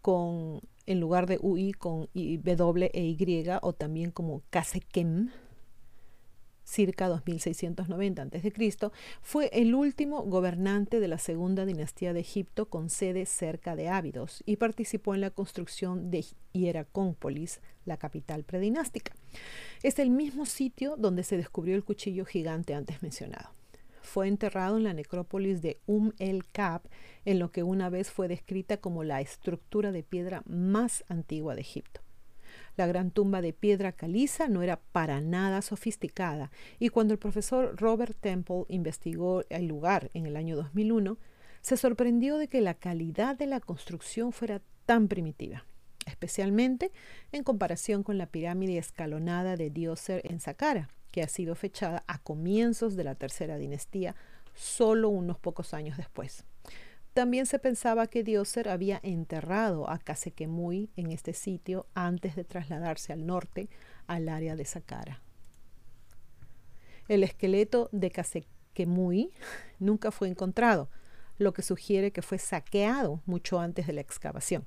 con 0.00 0.62
en 0.86 1.00
lugar 1.00 1.26
de 1.26 1.38
UI 1.40 1.72
con 1.72 2.08
W 2.14 2.90
e 2.92 3.04
Y 3.04 3.46
o 3.62 3.72
también 3.72 4.10
como 4.10 4.42
Kasekem, 4.50 5.30
circa 6.66 7.08
2690 7.08 8.22
a.C., 8.22 8.90
fue 9.22 9.48
el 9.52 9.74
último 9.74 10.22
gobernante 10.22 11.00
de 11.00 11.08
la 11.08 11.18
segunda 11.18 11.64
dinastía 11.64 12.12
de 12.12 12.20
Egipto 12.20 12.68
con 12.68 12.90
sede 12.90 13.24
cerca 13.24 13.76
de 13.76 13.88
Ávidos 13.88 14.42
y 14.46 14.56
participó 14.56 15.14
en 15.14 15.20
la 15.20 15.30
construcción 15.30 16.10
de 16.10 16.24
Hieracómpolis, 16.52 17.60
la 17.84 17.96
capital 17.96 18.44
predinástica. 18.44 19.14
Es 19.82 19.98
el 19.98 20.10
mismo 20.10 20.44
sitio 20.44 20.96
donde 20.96 21.22
se 21.22 21.36
descubrió 21.36 21.76
el 21.76 21.84
cuchillo 21.84 22.24
gigante 22.24 22.74
antes 22.74 23.02
mencionado 23.02 23.55
fue 24.06 24.28
enterrado 24.28 24.78
en 24.78 24.84
la 24.84 24.94
necrópolis 24.94 25.60
de 25.60 25.80
Um 25.86 26.12
el 26.18 26.46
Kab, 26.46 26.82
en 27.24 27.38
lo 27.38 27.50
que 27.52 27.62
una 27.62 27.90
vez 27.90 28.10
fue 28.10 28.28
descrita 28.28 28.78
como 28.78 29.04
la 29.04 29.20
estructura 29.20 29.92
de 29.92 30.02
piedra 30.02 30.42
más 30.46 31.04
antigua 31.08 31.54
de 31.54 31.60
Egipto. 31.60 32.00
La 32.76 32.86
gran 32.86 33.10
tumba 33.10 33.40
de 33.40 33.52
piedra 33.52 33.92
caliza 33.92 34.48
no 34.48 34.62
era 34.62 34.80
para 34.92 35.20
nada 35.20 35.62
sofisticada 35.62 36.50
y 36.78 36.90
cuando 36.90 37.12
el 37.14 37.18
profesor 37.18 37.74
Robert 37.76 38.16
Temple 38.20 38.64
investigó 38.68 39.44
el 39.48 39.66
lugar 39.66 40.10
en 40.14 40.26
el 40.26 40.36
año 40.36 40.56
2001, 40.56 41.18
se 41.62 41.76
sorprendió 41.76 42.38
de 42.38 42.48
que 42.48 42.60
la 42.60 42.74
calidad 42.74 43.36
de 43.36 43.46
la 43.46 43.60
construcción 43.60 44.32
fuera 44.32 44.62
tan 44.84 45.08
primitiva, 45.08 45.64
especialmente 46.06 46.92
en 47.32 47.42
comparación 47.42 48.02
con 48.02 48.18
la 48.18 48.26
pirámide 48.26 48.78
escalonada 48.78 49.56
de 49.56 49.70
Dioser 49.70 50.20
en 50.24 50.38
Saqqara, 50.38 50.90
que 51.16 51.22
ha 51.22 51.28
sido 51.28 51.54
fechada 51.54 52.04
a 52.08 52.18
comienzos 52.18 52.94
de 52.94 53.02
la 53.02 53.14
tercera 53.14 53.56
dinastía, 53.56 54.14
solo 54.52 55.08
unos 55.08 55.38
pocos 55.38 55.72
años 55.72 55.96
después. 55.96 56.44
También 57.14 57.46
se 57.46 57.58
pensaba 57.58 58.06
que 58.06 58.22
Dioser 58.22 58.68
había 58.68 59.00
enterrado 59.02 59.88
a 59.88 59.98
Casequemuy 59.98 60.90
en 60.94 61.12
este 61.12 61.32
sitio 61.32 61.86
antes 61.94 62.36
de 62.36 62.44
trasladarse 62.44 63.14
al 63.14 63.24
norte, 63.24 63.70
al 64.06 64.28
área 64.28 64.56
de 64.56 64.66
Saqqara. 64.66 65.22
El 67.08 67.22
esqueleto 67.22 67.88
de 67.92 68.10
Casequemuy 68.10 69.30
nunca 69.78 70.10
fue 70.10 70.28
encontrado, 70.28 70.90
lo 71.38 71.54
que 71.54 71.62
sugiere 71.62 72.10
que 72.10 72.20
fue 72.20 72.36
saqueado 72.36 73.22
mucho 73.24 73.58
antes 73.58 73.86
de 73.86 73.94
la 73.94 74.02
excavación. 74.02 74.66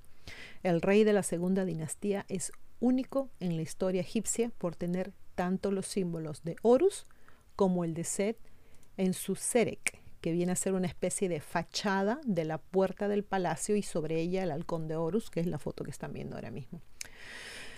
El 0.63 0.81
rey 0.81 1.03
de 1.03 1.13
la 1.13 1.21
segunda 1.21 1.63
dinastía 1.63 2.25
es 2.27 2.51
único 2.79 3.29
en 3.39 3.55
la 3.55 3.61
historia 3.61 4.01
egipcia 4.01 4.51
por 4.57 4.75
tener 4.75 5.13
tanto 5.39 5.71
los 5.71 5.87
símbolos 5.87 6.43
de 6.43 6.57
Horus 6.63 7.05
como 7.55 7.85
el 7.85 7.93
de 7.93 8.03
Set 8.03 8.37
en 8.97 9.13
su 9.13 9.35
Serek, 9.35 10.01
que 10.19 10.33
viene 10.33 10.51
a 10.51 10.57
ser 10.57 10.73
una 10.73 10.87
especie 10.87 11.29
de 11.29 11.39
fachada 11.39 12.19
de 12.25 12.43
la 12.43 12.57
puerta 12.57 13.07
del 13.07 13.23
palacio 13.23 13.77
y 13.77 13.81
sobre 13.81 14.19
ella 14.19 14.43
el 14.43 14.51
halcón 14.51 14.89
de 14.89 14.97
Horus, 14.97 15.29
que 15.29 15.39
es 15.39 15.47
la 15.47 15.57
foto 15.57 15.85
que 15.85 15.91
están 15.91 16.11
viendo 16.11 16.35
ahora 16.35 16.51
mismo. 16.51 16.81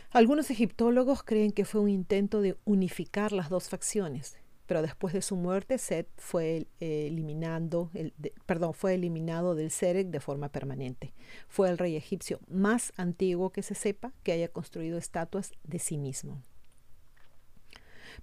Algunos 0.10 0.50
egiptólogos 0.50 1.22
creen 1.22 1.52
que 1.52 1.66
fue 1.66 1.82
un 1.82 1.90
intento 1.90 2.42
de 2.42 2.58
unificar 2.66 3.32
las 3.32 3.50
dos 3.50 3.70
facciones, 3.70 4.38
pero 4.66 4.82
después 4.82 5.14
de 5.14 5.22
su 5.22 5.36
muerte 5.36 5.78
Set 5.78 6.08
fue 6.18 6.66
eh, 6.80 7.06
eliminando, 7.12 7.92
el, 7.94 8.12
perdón, 8.48 8.74
fue 8.74 8.96
eliminado 8.96 9.54
del 9.54 9.70
Serek 9.70 10.08
de 10.08 10.20
forma 10.20 10.50
permanente. 10.50 11.14
Fue 11.48 11.70
el 11.70 11.78
rey 11.78 11.96
egipcio 11.96 12.40
más 12.48 12.92
antiguo 12.98 13.52
que 13.52 13.62
se 13.62 13.76
sepa 13.76 14.14
que 14.24 14.32
haya 14.32 14.48
construido 14.48 14.98
estatuas 14.98 15.52
de 15.64 15.78
sí 15.78 16.00
mismo. 16.00 16.42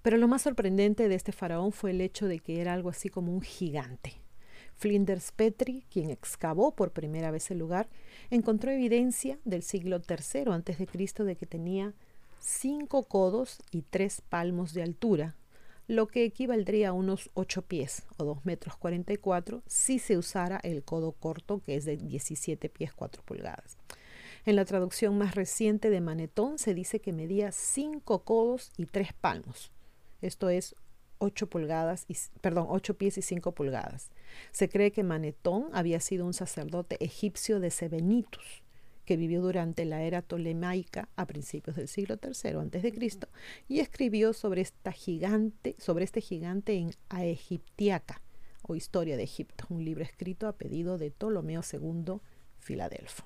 Pero 0.01 0.17
lo 0.17 0.27
más 0.27 0.43
sorprendente 0.43 1.09
de 1.09 1.15
este 1.15 1.31
faraón 1.31 1.71
fue 1.71 1.91
el 1.91 2.01
hecho 2.01 2.27
de 2.27 2.39
que 2.39 2.61
era 2.61 2.73
algo 2.73 2.89
así 2.89 3.09
como 3.09 3.33
un 3.33 3.41
gigante. 3.41 4.13
Flinders 4.77 5.33
Petrie, 5.33 5.83
quien 5.91 6.09
excavó 6.09 6.73
por 6.73 6.91
primera 6.91 7.31
vez 7.31 7.51
el 7.51 7.59
lugar, 7.59 7.89
encontró 8.29 8.71
evidencia 8.71 9.37
del 9.43 9.61
siglo 9.61 9.97
III 9.97 10.43
a.C. 10.53 11.23
de 11.25 11.35
que 11.35 11.45
tenía 11.45 11.93
cinco 12.39 13.03
codos 13.03 13.59
y 13.71 13.81
tres 13.81 14.21
palmos 14.21 14.73
de 14.73 14.83
altura, 14.83 15.35
lo 15.87 16.07
que 16.07 16.23
equivaldría 16.23 16.89
a 16.89 16.93
unos 16.93 17.29
8 17.33 17.63
pies 17.63 18.03
o 18.17 18.23
2 18.23 18.45
metros 18.45 18.77
44 18.77 19.63
si 19.65 19.99
se 19.99 20.17
usara 20.17 20.59
el 20.63 20.83
codo 20.83 21.13
corto 21.13 21.61
que 21.65 21.75
es 21.75 21.83
de 21.83 21.97
17 21.97 22.69
pies 22.69 22.93
4 22.93 23.23
pulgadas. 23.25 23.77
En 24.45 24.55
la 24.55 24.65
traducción 24.65 25.17
más 25.17 25.35
reciente 25.35 25.89
de 25.89 25.99
Manetón 25.99 26.59
se 26.59 26.73
dice 26.73 27.01
que 27.01 27.11
medía 27.11 27.51
5 27.51 28.23
codos 28.23 28.71
y 28.77 28.85
3 28.85 29.13
palmos. 29.13 29.71
Esto 30.21 30.49
es 30.49 30.75
8 31.19 31.47
pulgadas 31.47 32.05
y, 32.07 32.17
perdón, 32.41 32.67
8 32.69 32.97
pies 32.97 33.17
y 33.17 33.21
5 33.21 33.53
pulgadas. 33.53 34.09
Se 34.51 34.69
cree 34.69 34.91
que 34.91 35.03
Manetón 35.03 35.69
había 35.73 35.99
sido 35.99 36.25
un 36.25 36.33
sacerdote 36.33 37.03
egipcio 37.03 37.59
de 37.59 37.71
Sebenitus, 37.71 38.63
que 39.05 39.17
vivió 39.17 39.41
durante 39.41 39.85
la 39.85 40.03
era 40.03 40.21
tolemaica 40.21 41.09
a 41.15 41.25
principios 41.25 41.75
del 41.75 41.87
siglo 41.87 42.19
III 42.21 42.79
a.C. 42.79 43.09
y 43.67 43.79
escribió 43.79 44.33
sobre 44.33 44.61
esta 44.61 44.91
gigante, 44.91 45.75
sobre 45.79 46.05
este 46.05 46.21
gigante 46.21 46.75
en 46.75 46.91
Aegiptiaca 47.09 48.21
o 48.61 48.75
Historia 48.75 49.17
de 49.17 49.23
Egipto, 49.23 49.65
un 49.69 49.83
libro 49.83 50.03
escrito 50.03 50.47
a 50.47 50.53
pedido 50.53 50.97
de 50.97 51.11
Ptolomeo 51.11 51.61
II 51.71 52.19
Filadelfo. 52.59 53.25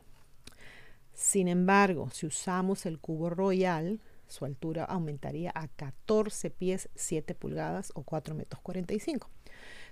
Sin 1.14 1.48
embargo, 1.48 2.10
si 2.12 2.26
usamos 2.26 2.86
el 2.86 3.00
cubo 3.00 3.30
royal, 3.30 4.00
su 4.28 4.46
altura 4.46 4.86
aumentaría 4.86 5.52
a 5.54 5.68
14 5.68 6.50
pies 6.50 6.90
7 6.96 7.36
pulgadas 7.36 7.92
o 7.96 8.04
4 8.04 8.36
metros 8.36 8.62
45. 8.62 9.30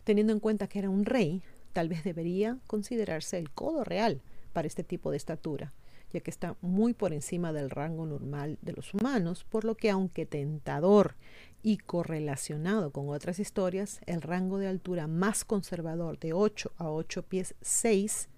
Teniendo 0.03 0.33
en 0.33 0.39
cuenta 0.39 0.67
que 0.67 0.79
era 0.79 0.89
un 0.89 1.05
rey, 1.05 1.43
tal 1.73 1.89
vez 1.89 2.03
debería 2.03 2.59
considerarse 2.67 3.37
el 3.37 3.51
codo 3.51 3.83
real 3.83 4.21
para 4.53 4.67
este 4.67 4.83
tipo 4.83 5.11
de 5.11 5.17
estatura, 5.17 5.73
ya 6.11 6.19
que 6.19 6.31
está 6.31 6.55
muy 6.61 6.93
por 6.93 7.13
encima 7.13 7.53
del 7.53 7.69
rango 7.69 8.05
normal 8.05 8.57
de 8.61 8.73
los 8.73 8.93
humanos, 8.93 9.43
por 9.43 9.63
lo 9.63 9.75
que 9.75 9.89
aunque 9.89 10.25
tentador 10.25 11.15
y 11.63 11.77
correlacionado 11.77 12.91
con 12.91 13.09
otras 13.09 13.39
historias, 13.39 14.01
el 14.05 14.21
rango 14.21 14.57
de 14.57 14.67
altura 14.67 15.07
más 15.07 15.45
conservador 15.45 16.19
de 16.19 16.33
8 16.33 16.73
a 16.77 16.89
8 16.89 17.23
pies 17.23 17.55
6 17.61 18.29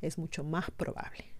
es 0.00 0.18
mucho 0.18 0.44
más 0.44 0.70
probable. 0.70 1.37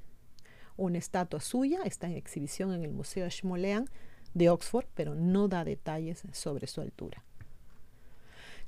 Una 0.78 0.98
estatua 0.98 1.40
suya 1.40 1.80
está 1.84 2.06
en 2.06 2.14
exhibición 2.14 2.72
en 2.72 2.84
el 2.84 2.92
Museo 2.92 3.26
Ashmolean 3.26 3.90
de 4.32 4.48
Oxford, 4.48 4.86
pero 4.94 5.16
no 5.16 5.48
da 5.48 5.64
detalles 5.64 6.22
sobre 6.32 6.68
su 6.68 6.80
altura. 6.80 7.24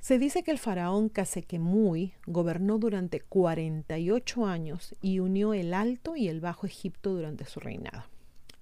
Se 0.01 0.19
dice 0.19 0.43
que 0.43 0.51
el 0.51 0.57
faraón 0.59 1.07
Casequemui 1.07 2.13
gobernó 2.27 2.79
durante 2.79 3.21
48 3.21 4.45
años 4.45 4.93
y 5.01 5.19
unió 5.19 5.53
el 5.53 5.73
Alto 5.73 6.17
y 6.17 6.27
el 6.27 6.41
Bajo 6.41 6.67
Egipto 6.67 7.13
durante 7.13 7.45
su 7.45 7.61
reinado. 7.61 8.03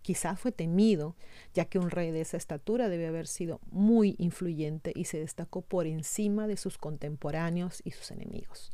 Quizás 0.03 0.39
fue 0.39 0.51
temido, 0.51 1.15
ya 1.55 1.65
que 1.65 1.79
un 1.79 1.89
rey 1.89 2.11
de 2.11 2.21
esa 2.21 2.37
estatura 2.37 2.87
debe 2.87 3.07
haber 3.07 3.25
sido 3.25 3.61
muy 3.71 4.15
influyente 4.19 4.93
y 4.95 5.05
se 5.05 5.17
destacó 5.17 5.61
por 5.61 5.87
encima 5.87 6.45
de 6.45 6.55
sus 6.55 6.77
contemporáneos 6.77 7.81
y 7.83 7.91
sus 7.91 8.11
enemigos. 8.11 8.71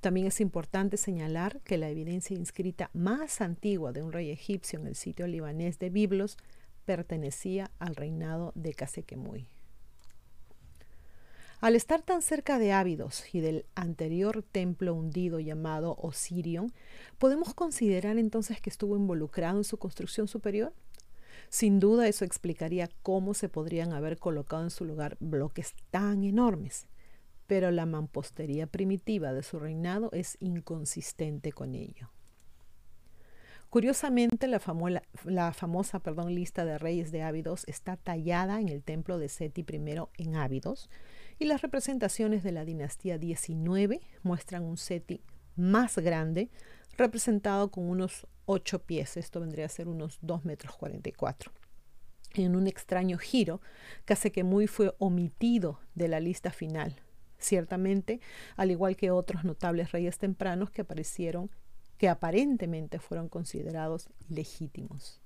También 0.00 0.26
es 0.26 0.40
importante 0.40 0.96
señalar 0.96 1.60
que 1.60 1.78
la 1.78 1.88
evidencia 1.88 2.36
inscrita 2.36 2.90
más 2.92 3.40
antigua 3.40 3.92
de 3.92 4.02
un 4.02 4.12
rey 4.12 4.30
egipcio 4.30 4.78
en 4.78 4.86
el 4.86 4.94
sitio 4.94 5.26
libanés 5.26 5.78
de 5.78 5.90
Biblos 5.90 6.36
pertenecía 6.84 7.70
al 7.78 7.96
reinado 7.96 8.52
de 8.54 8.74
Casequemui. 8.74 9.48
Al 11.60 11.76
estar 11.76 12.02
tan 12.02 12.22
cerca 12.22 12.58
de 12.58 12.72
Ávidos 12.72 13.22
y 13.32 13.40
del 13.40 13.66
anterior 13.76 14.42
templo 14.42 14.94
hundido 14.94 15.38
llamado 15.38 15.94
Osirion, 16.00 16.72
¿podemos 17.18 17.54
considerar 17.54 18.18
entonces 18.18 18.60
que 18.60 18.68
estuvo 18.68 18.96
involucrado 18.96 19.58
en 19.58 19.64
su 19.64 19.76
construcción 19.76 20.26
superior? 20.26 20.72
Sin 21.50 21.78
duda 21.78 22.08
eso 22.08 22.24
explicaría 22.24 22.88
cómo 23.02 23.32
se 23.32 23.48
podrían 23.48 23.92
haber 23.92 24.18
colocado 24.18 24.64
en 24.64 24.70
su 24.70 24.84
lugar 24.84 25.16
bloques 25.20 25.74
tan 25.90 26.24
enormes 26.24 26.88
pero 27.46 27.70
la 27.70 27.86
mampostería 27.86 28.66
primitiva 28.66 29.32
de 29.32 29.42
su 29.42 29.58
reinado 29.58 30.10
es 30.12 30.36
inconsistente 30.40 31.52
con 31.52 31.74
ello. 31.74 32.10
Curiosamente, 33.72 34.48
la, 34.48 35.52
famosa 35.54 35.98
perdón, 36.00 36.34
lista 36.34 36.66
de 36.66 36.76
reyes 36.76 37.10
de 37.10 37.22
Ávidos 37.22 37.64
está 37.66 37.96
tallada 37.96 38.60
en 38.60 38.68
el 38.68 38.82
templo 38.82 39.16
de 39.16 39.30
Seti 39.30 39.62
I 39.62 39.98
en 40.18 40.36
Ávidos 40.36 40.90
y 41.38 41.46
las 41.46 41.62
representaciones 41.62 42.42
de 42.42 42.52
la 42.52 42.66
dinastía 42.66 43.16
19 43.16 44.02
muestran 44.22 44.64
un 44.64 44.76
Seti 44.76 45.22
más 45.56 45.96
grande, 45.96 46.50
representado 46.98 47.70
con 47.70 47.88
unos 47.88 48.26
8 48.44 48.80
pies, 48.80 49.16
esto 49.16 49.40
vendría 49.40 49.64
a 49.64 49.70
ser 49.70 49.88
unos 49.88 50.18
2 50.20 50.44
metros 50.44 50.76
44. 50.76 51.50
En 52.34 52.56
un 52.56 52.66
extraño 52.66 53.16
giro, 53.16 53.62
muy 54.44 54.66
fue 54.66 54.94
omitido 54.98 55.80
de 55.94 56.08
la 56.08 56.20
lista 56.20 56.50
final, 56.50 57.00
ciertamente, 57.42 58.20
al 58.56 58.70
igual 58.70 58.96
que 58.96 59.10
otros 59.10 59.44
notables 59.44 59.92
reyes 59.92 60.18
tempranos 60.18 60.70
que 60.70 60.82
aparecieron, 60.82 61.50
que 61.98 62.08
aparentemente 62.08 62.98
fueron 62.98 63.28
considerados 63.28 64.08
legítimos. 64.28 65.20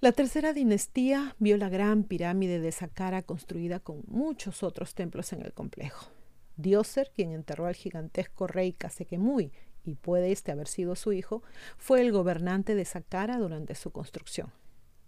La 0.00 0.12
tercera 0.12 0.52
dinastía 0.54 1.36
vio 1.38 1.58
la 1.58 1.68
gran 1.68 2.04
pirámide 2.04 2.58
de 2.58 2.72
Saqqara 2.72 3.22
construida 3.22 3.80
con 3.80 4.02
muchos 4.06 4.62
otros 4.62 4.94
templos 4.94 5.32
en 5.34 5.42
el 5.42 5.52
complejo. 5.52 6.10
Dioser, 6.56 7.10
quien 7.14 7.32
enterró 7.32 7.66
al 7.66 7.74
gigantesco 7.74 8.46
rey 8.46 8.72
Casequemui, 8.72 9.52
y 9.84 9.94
puede 9.96 10.32
este 10.32 10.52
haber 10.52 10.68
sido 10.68 10.96
su 10.96 11.12
hijo, 11.12 11.42
fue 11.76 12.00
el 12.00 12.12
gobernante 12.12 12.74
de 12.74 12.84
Saqqara 12.84 13.38
durante 13.38 13.74
su 13.74 13.90
construcción. 13.90 14.52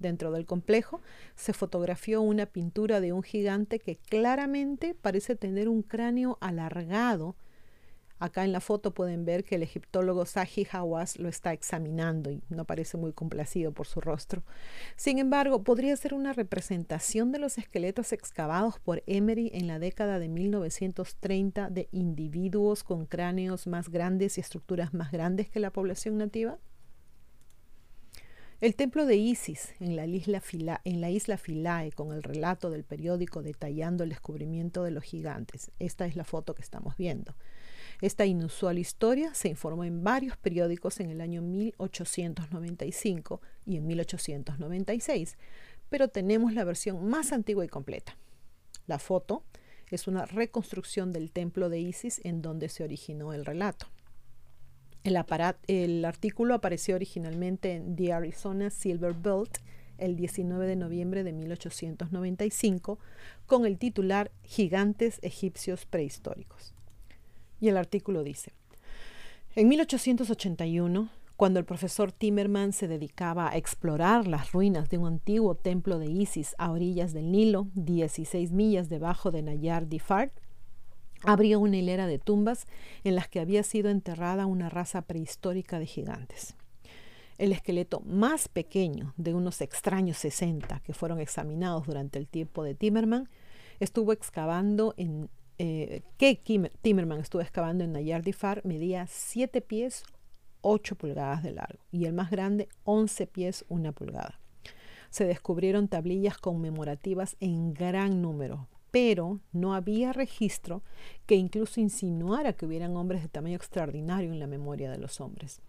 Dentro 0.02 0.32
del 0.32 0.46
complejo 0.46 1.00
se 1.36 1.52
fotografió 1.52 2.22
una 2.22 2.46
pintura 2.46 3.00
de 3.00 3.12
un 3.12 3.22
gigante 3.22 3.78
que 3.78 3.94
claramente 3.96 4.94
parece 4.94 5.36
tener 5.36 5.68
un 5.68 5.82
cráneo 5.82 6.38
alargado. 6.40 7.36
Acá 8.18 8.44
en 8.44 8.50
la 8.50 8.60
foto 8.60 8.92
pueden 8.92 9.24
ver 9.24 9.44
que 9.44 9.54
el 9.54 9.62
egiptólogo 9.62 10.26
Sahi 10.26 10.66
Hawass 10.72 11.20
lo 11.20 11.28
está 11.28 11.52
examinando 11.52 12.32
y 12.32 12.42
no 12.48 12.64
parece 12.64 12.96
muy 12.96 13.12
complacido 13.12 13.70
por 13.70 13.86
su 13.86 14.00
rostro. 14.00 14.42
Sin 14.96 15.18
embargo, 15.18 15.62
podría 15.62 15.96
ser 15.96 16.14
una 16.14 16.32
representación 16.32 17.30
de 17.30 17.38
los 17.38 17.58
esqueletos 17.58 18.12
excavados 18.12 18.80
por 18.80 19.04
Emery 19.06 19.52
en 19.54 19.68
la 19.68 19.78
década 19.78 20.18
de 20.18 20.28
1930 20.28 21.70
de 21.70 21.88
individuos 21.92 22.82
con 22.82 23.06
cráneos 23.06 23.68
más 23.68 23.88
grandes 23.88 24.38
y 24.38 24.40
estructuras 24.40 24.94
más 24.94 25.12
grandes 25.12 25.48
que 25.48 25.60
la 25.60 25.70
población 25.70 26.18
nativa. 26.18 26.58
El 28.62 28.76
templo 28.76 29.04
de 29.06 29.16
Isis 29.16 29.74
en 29.80 29.96
la, 29.96 30.06
isla 30.06 30.40
Philae, 30.40 31.90
con 31.90 32.12
el 32.12 32.22
relato 32.22 32.70
del 32.70 32.84
periódico 32.84 33.42
detallando 33.42 34.04
el 34.04 34.10
descubrimiento 34.10 34.84
de 34.84 34.92
los 34.92 35.02
gigantes. 35.02 35.72
Esta 35.80 36.06
es 36.06 36.14
la 36.14 36.22
foto 36.22 36.54
que 36.54 36.62
estamos 36.62 36.96
viendo. 36.96 37.34
Esta 38.00 38.24
inusual 38.24 38.78
historia 38.78 39.34
se 39.34 39.48
informó 39.48 39.82
en 39.82 40.04
varios 40.04 40.36
periódicos 40.36 41.00
en 41.00 41.10
el 41.10 41.20
año 41.20 41.42
1895 41.42 43.40
y 43.66 43.78
en 43.78 43.86
1896, 43.88 45.36
pero 45.88 46.06
tenemos 46.06 46.52
la 46.52 46.62
versión 46.62 47.04
más 47.04 47.32
antigua 47.32 47.64
y 47.64 47.68
completa. 47.68 48.16
La 48.86 49.00
foto 49.00 49.42
es 49.90 50.06
una 50.06 50.24
reconstrucción 50.24 51.10
del 51.10 51.32
templo 51.32 51.68
de 51.68 51.80
Isis 51.80 52.20
en 52.22 52.42
donde 52.42 52.68
se 52.68 52.84
originó 52.84 53.32
el 53.32 53.44
relato. 53.44 53.88
El, 55.04 56.04
artículo 56.04 56.54
apareció 56.54 56.94
originalmente 56.94 57.72
en 57.72 57.96
The 57.96 58.12
Arizona 58.12 58.70
Silver 58.70 59.14
Belt 59.14 59.58
el 59.98 60.16
19 60.16 60.66
de 60.66 60.76
noviembre 60.76 61.24
de 61.24 61.32
1895 61.32 62.98
con 63.46 63.66
el 63.66 63.78
titular 63.78 64.30
Gigantes 64.42 65.18
egipcios 65.22 65.86
prehistóricos. 65.86 66.74
Y 67.60 67.68
el 67.68 67.76
artículo 67.76 68.22
dice, 68.22 68.52
en 69.54 69.68
1881, 69.68 71.08
Cuando 71.36 71.58
el 71.58 71.64
profesor 71.64 72.12
Timmerman 72.12 72.72
se 72.72 72.86
dedicaba 72.86 73.50
a 73.50 73.56
explorar 73.56 74.28
las 74.28 74.52
ruinas 74.52 74.88
de 74.88 74.98
un 74.98 75.06
antiguo 75.06 75.56
templo 75.56 75.98
de 75.98 76.06
Isis 76.06 76.54
a 76.58 76.70
orillas 76.70 77.12
del 77.12 77.32
Nilo, 77.32 77.66
16 77.74 78.52
millas 78.52 78.88
debajo 78.88 79.32
de 79.32 79.42
Nayar 79.42 79.88
Difart, 79.88 80.32
abrió 81.24 81.60
una 81.60 81.76
hilera 81.76 82.06
de 82.06 82.18
tumbas 82.18 82.66
en 83.04 83.14
las 83.14 83.28
que 83.28 83.40
había 83.40 83.62
sido 83.62 83.90
enterrada 83.90 84.46
una 84.46 84.68
raza 84.68 85.02
prehistórica 85.02 85.78
de 85.78 85.86
gigantes. 85.86 86.54
El 87.38 87.52
esqueleto 87.52 88.00
más 88.00 88.48
pequeño 88.48 89.14
de 89.16 89.34
unos 89.34 89.60
extraños 89.60 90.18
60 90.18 90.80
que 90.80 90.92
fueron 90.94 91.20
examinados 91.20 91.86
durante 91.86 92.18
el 92.18 92.28
tiempo 92.28 92.62
de 92.62 92.74
Timmerman 92.74 93.28
estuvo 93.80 94.12
excavando 94.12 94.94
en 94.96 95.28
eh, 95.58 96.02
que 96.18 96.34
Timmerman 96.82 97.20
estuvo 97.20 97.42
excavando 97.42 97.84
en 97.84 97.92
Nayar 97.92 98.22
Difar 98.22 98.64
medía 98.64 99.06
7 99.06 99.60
pies 99.60 100.04
8 100.62 100.96
pulgadas 100.96 101.42
de 101.42 101.52
largo 101.52 101.84
y 101.90 102.06
el 102.06 102.12
más 102.12 102.30
grande 102.30 102.68
11 102.84 103.26
pies 103.26 103.64
1 103.68 103.92
pulgada. 103.92 104.40
Se 105.10 105.24
descubrieron 105.24 105.88
tablillas 105.88 106.38
conmemorativas 106.38 107.36
en 107.40 107.74
gran 107.74 108.22
número, 108.22 108.68
pero 108.92 109.40
no 109.52 109.74
había 109.74 110.12
registro 110.12 110.82
que 111.26 111.34
incluso 111.34 111.80
insinuara 111.80 112.52
que 112.52 112.66
hubieran 112.66 112.96
hombres 112.96 113.22
de 113.22 113.28
tamaño 113.28 113.56
extraordinario 113.56 114.30
en 114.30 114.38
la 114.38 114.46
memoria 114.46 114.92
de 114.92 114.98
los 114.98 115.20
hombres. 115.20 115.60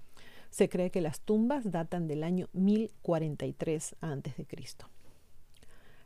Se 0.51 0.69
cree 0.69 0.91
que 0.91 1.01
las 1.01 1.21
tumbas 1.21 1.71
datan 1.71 2.07
del 2.07 2.23
año 2.23 2.49
1043 2.53 3.95
a.C. 4.01 4.47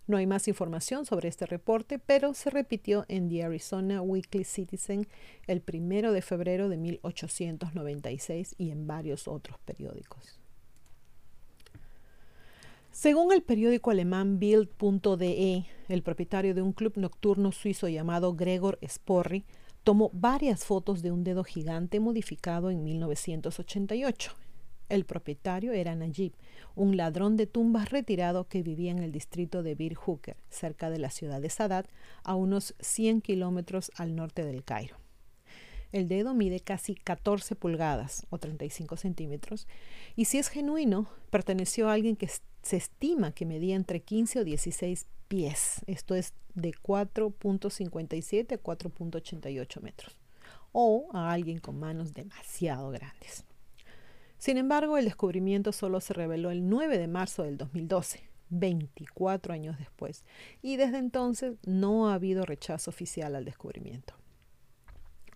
No 0.05 0.15
hay 0.15 0.25
más 0.25 0.47
información 0.47 1.05
sobre 1.05 1.27
este 1.27 1.45
reporte, 1.45 1.99
pero 1.99 2.33
se 2.33 2.49
repitió 2.49 3.03
en 3.09 3.27
The 3.27 3.43
Arizona 3.43 4.01
Weekly 4.01 4.45
Citizen 4.45 5.05
el 5.47 5.59
primero 5.59 6.13
de 6.13 6.21
febrero 6.21 6.69
de 6.69 6.77
1896 6.77 8.55
y 8.57 8.71
en 8.71 8.87
varios 8.87 9.27
otros 9.27 9.59
periódicos. 9.65 10.36
Según 12.97 13.31
el 13.31 13.43
periódico 13.43 13.91
alemán 13.91 14.39
Bild.de, 14.39 15.65
el 15.87 16.01
propietario 16.01 16.55
de 16.55 16.63
un 16.63 16.73
club 16.73 16.93
nocturno 16.95 17.51
suizo 17.51 17.87
llamado 17.87 18.33
Gregor 18.33 18.79
Sporri 18.83 19.45
tomó 19.83 20.09
varias 20.13 20.65
fotos 20.65 21.03
de 21.03 21.11
un 21.11 21.23
dedo 21.23 21.43
gigante 21.43 21.99
modificado 21.99 22.71
en 22.71 22.83
1988 22.83 24.31
el 24.89 25.05
propietario 25.05 25.73
era 25.73 25.95
Najib, 25.95 26.33
un 26.73 26.97
ladrón 26.97 27.37
de 27.37 27.45
tumbas 27.45 27.91
retirado 27.91 28.47
que 28.47 28.63
vivía 28.63 28.89
en 28.89 28.99
el 28.99 29.11
distrito 29.11 29.61
de 29.61 29.75
Bir 29.75 29.93
Hooker, 29.93 30.37
cerca 30.49 30.89
de 30.89 30.97
la 30.97 31.11
ciudad 31.11 31.39
de 31.39 31.51
Sadat, 31.51 31.85
a 32.23 32.33
unos 32.33 32.73
100 32.79 33.21
kilómetros 33.21 33.91
al 33.97 34.15
norte 34.15 34.43
del 34.43 34.63
Cairo. 34.63 34.97
El 35.91 36.07
dedo 36.07 36.33
mide 36.33 36.59
casi 36.59 36.95
14 36.95 37.55
pulgadas 37.55 38.25
o 38.29 38.39
35 38.39 38.97
centímetros 38.97 39.67
y 40.15 40.25
si 40.25 40.37
es 40.37 40.49
genuino, 40.49 41.07
perteneció 41.29 41.89
a 41.89 41.93
alguien 41.93 42.15
que 42.15 42.25
se 42.67 42.75
estima 42.75 43.31
que 43.31 43.45
medía 43.45 43.77
entre 43.77 44.01
15 44.01 44.41
o 44.41 44.43
16 44.43 45.07
pies, 45.29 45.81
esto 45.87 46.15
es 46.15 46.33
de 46.53 46.73
4.57 46.73 48.55
a 48.55 48.61
4.88 48.61 49.81
metros, 49.81 50.17
o 50.73 51.07
a 51.13 51.31
alguien 51.31 51.59
con 51.59 51.79
manos 51.79 52.13
demasiado 52.13 52.89
grandes. 52.89 53.45
Sin 54.37 54.57
embargo, 54.57 54.97
el 54.97 55.05
descubrimiento 55.05 55.71
solo 55.71 56.01
se 56.01 56.13
reveló 56.13 56.51
el 56.51 56.67
9 56.67 56.97
de 56.97 57.07
marzo 57.07 57.43
del 57.43 57.57
2012, 57.57 58.21
24 58.49 59.53
años 59.53 59.79
después, 59.79 60.25
y 60.61 60.75
desde 60.75 60.97
entonces 60.97 61.55
no 61.65 62.09
ha 62.09 62.15
habido 62.15 62.45
rechazo 62.45 62.91
oficial 62.91 63.35
al 63.35 63.45
descubrimiento. 63.45 64.13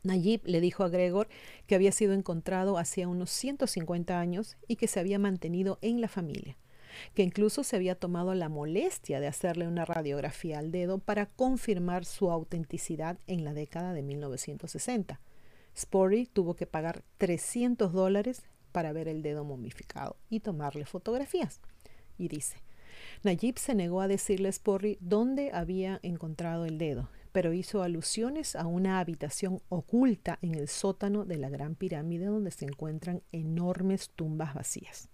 Nayib 0.04 0.42
le 0.44 0.60
dijo 0.60 0.84
a 0.84 0.90
Gregor 0.90 1.30
que 1.66 1.76
había 1.76 1.94
sido 1.94 2.12
encontrado 2.12 2.78
hacía 2.78 3.08
unos 3.08 3.30
150 3.30 4.20
años 4.20 4.58
y 4.68 4.76
que 4.76 4.88
se 4.88 5.00
había 5.00 5.18
mantenido 5.18 5.80
en 5.82 6.02
la 6.02 6.10
familia, 6.10 6.58
que 7.14 7.24
incluso 7.24 7.64
se 7.64 7.76
había 7.76 7.96
tomado 7.96 8.34
la 8.34 8.50
molestia 8.50 9.20
de 9.20 9.28
hacerle 9.28 9.68
una 9.68 9.86
radiografía 9.86 10.60
al 10.60 10.72
dedo 10.72 11.00
para 11.00 11.28
confirmar 11.28 12.06
su 12.06 12.32
autenticidad 12.32 13.18
en 13.28 13.44
la 13.44 13.54
década 13.54 13.94
de 13.94 14.02
1960. 14.02 15.20
Spory 15.78 16.26
tuvo 16.26 16.56
que 16.56 16.68
pagar 16.68 17.04
300 17.18 17.94
dólares 17.94 18.44
para 18.72 18.94
ver 18.94 19.08
el 19.08 19.22
dedo 19.22 19.44
momificado 19.44 20.18
y 20.30 20.42
tomarle 20.42 20.86
fotografías. 20.86 21.62
Y 22.18 22.28
dice, 22.28 22.58
Nayib 23.24 23.58
se 23.58 23.76
negó 23.76 24.02
a 24.02 24.08
decirle 24.08 24.48
a 24.48 24.52
Sporry 24.52 24.98
dónde 25.02 25.52
había 25.54 26.00
encontrado 26.04 26.66
el 26.66 26.78
dedo, 26.78 27.10
pero 27.32 27.54
hizo 27.54 27.84
alusiones 27.84 28.56
a 28.56 28.68
una 28.68 29.00
habitación 29.00 29.62
oculta 29.70 30.40
en 30.42 30.56
el 30.56 30.68
sótano 30.68 31.26
de 31.26 31.38
la 31.38 31.50
Gran 31.50 31.76
Pirámide 31.76 32.26
donde 32.26 32.52
se 32.52 32.66
encuentran 32.66 33.24
enormes 33.32 34.10
tumbas 34.10 34.54
vacías. 34.54 35.11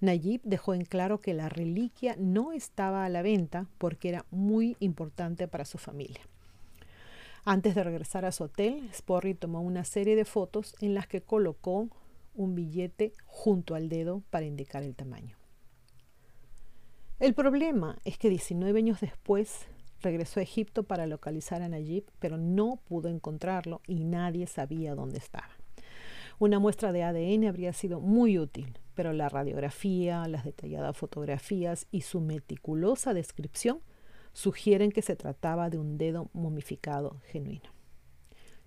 Nayib 0.00 0.40
dejó 0.44 0.72
en 0.74 0.84
claro 0.84 1.20
que 1.20 1.34
la 1.34 1.48
reliquia 1.48 2.16
no 2.18 2.52
estaba 2.52 3.04
a 3.04 3.08
la 3.10 3.22
venta 3.22 3.66
porque 3.76 4.08
era 4.08 4.24
muy 4.30 4.76
importante 4.80 5.46
para 5.46 5.66
su 5.66 5.76
familia. 5.76 6.20
Antes 7.44 7.74
de 7.74 7.84
regresar 7.84 8.24
a 8.24 8.32
su 8.32 8.44
hotel, 8.44 8.88
Sporry 8.92 9.34
tomó 9.34 9.60
una 9.60 9.84
serie 9.84 10.16
de 10.16 10.24
fotos 10.24 10.74
en 10.80 10.94
las 10.94 11.06
que 11.06 11.20
colocó 11.20 11.88
un 12.34 12.54
billete 12.54 13.12
junto 13.26 13.74
al 13.74 13.88
dedo 13.88 14.22
para 14.30 14.46
indicar 14.46 14.82
el 14.82 14.94
tamaño. 14.94 15.36
El 17.18 17.34
problema 17.34 17.98
es 18.04 18.16
que 18.16 18.30
19 18.30 18.78
años 18.78 19.00
después 19.00 19.66
regresó 20.00 20.40
a 20.40 20.42
Egipto 20.42 20.84
para 20.84 21.06
localizar 21.06 21.60
a 21.60 21.68
Najib, 21.68 22.04
pero 22.18 22.38
no 22.38 22.80
pudo 22.88 23.10
encontrarlo 23.10 23.82
y 23.86 24.04
nadie 24.04 24.46
sabía 24.46 24.94
dónde 24.94 25.18
estaba. 25.18 25.50
Una 26.38 26.58
muestra 26.58 26.92
de 26.92 27.02
ADN 27.02 27.44
habría 27.44 27.74
sido 27.74 28.00
muy 28.00 28.38
útil, 28.38 28.78
pero 28.94 29.12
la 29.12 29.28
radiografía, 29.28 30.26
las 30.28 30.44
detalladas 30.44 30.96
fotografías 30.96 31.86
y 31.90 32.02
su 32.02 32.20
meticulosa 32.20 33.14
descripción 33.14 33.80
sugieren 34.32 34.92
que 34.92 35.02
se 35.02 35.16
trataba 35.16 35.70
de 35.70 35.78
un 35.78 35.98
dedo 35.98 36.30
momificado 36.32 37.20
genuino. 37.26 37.70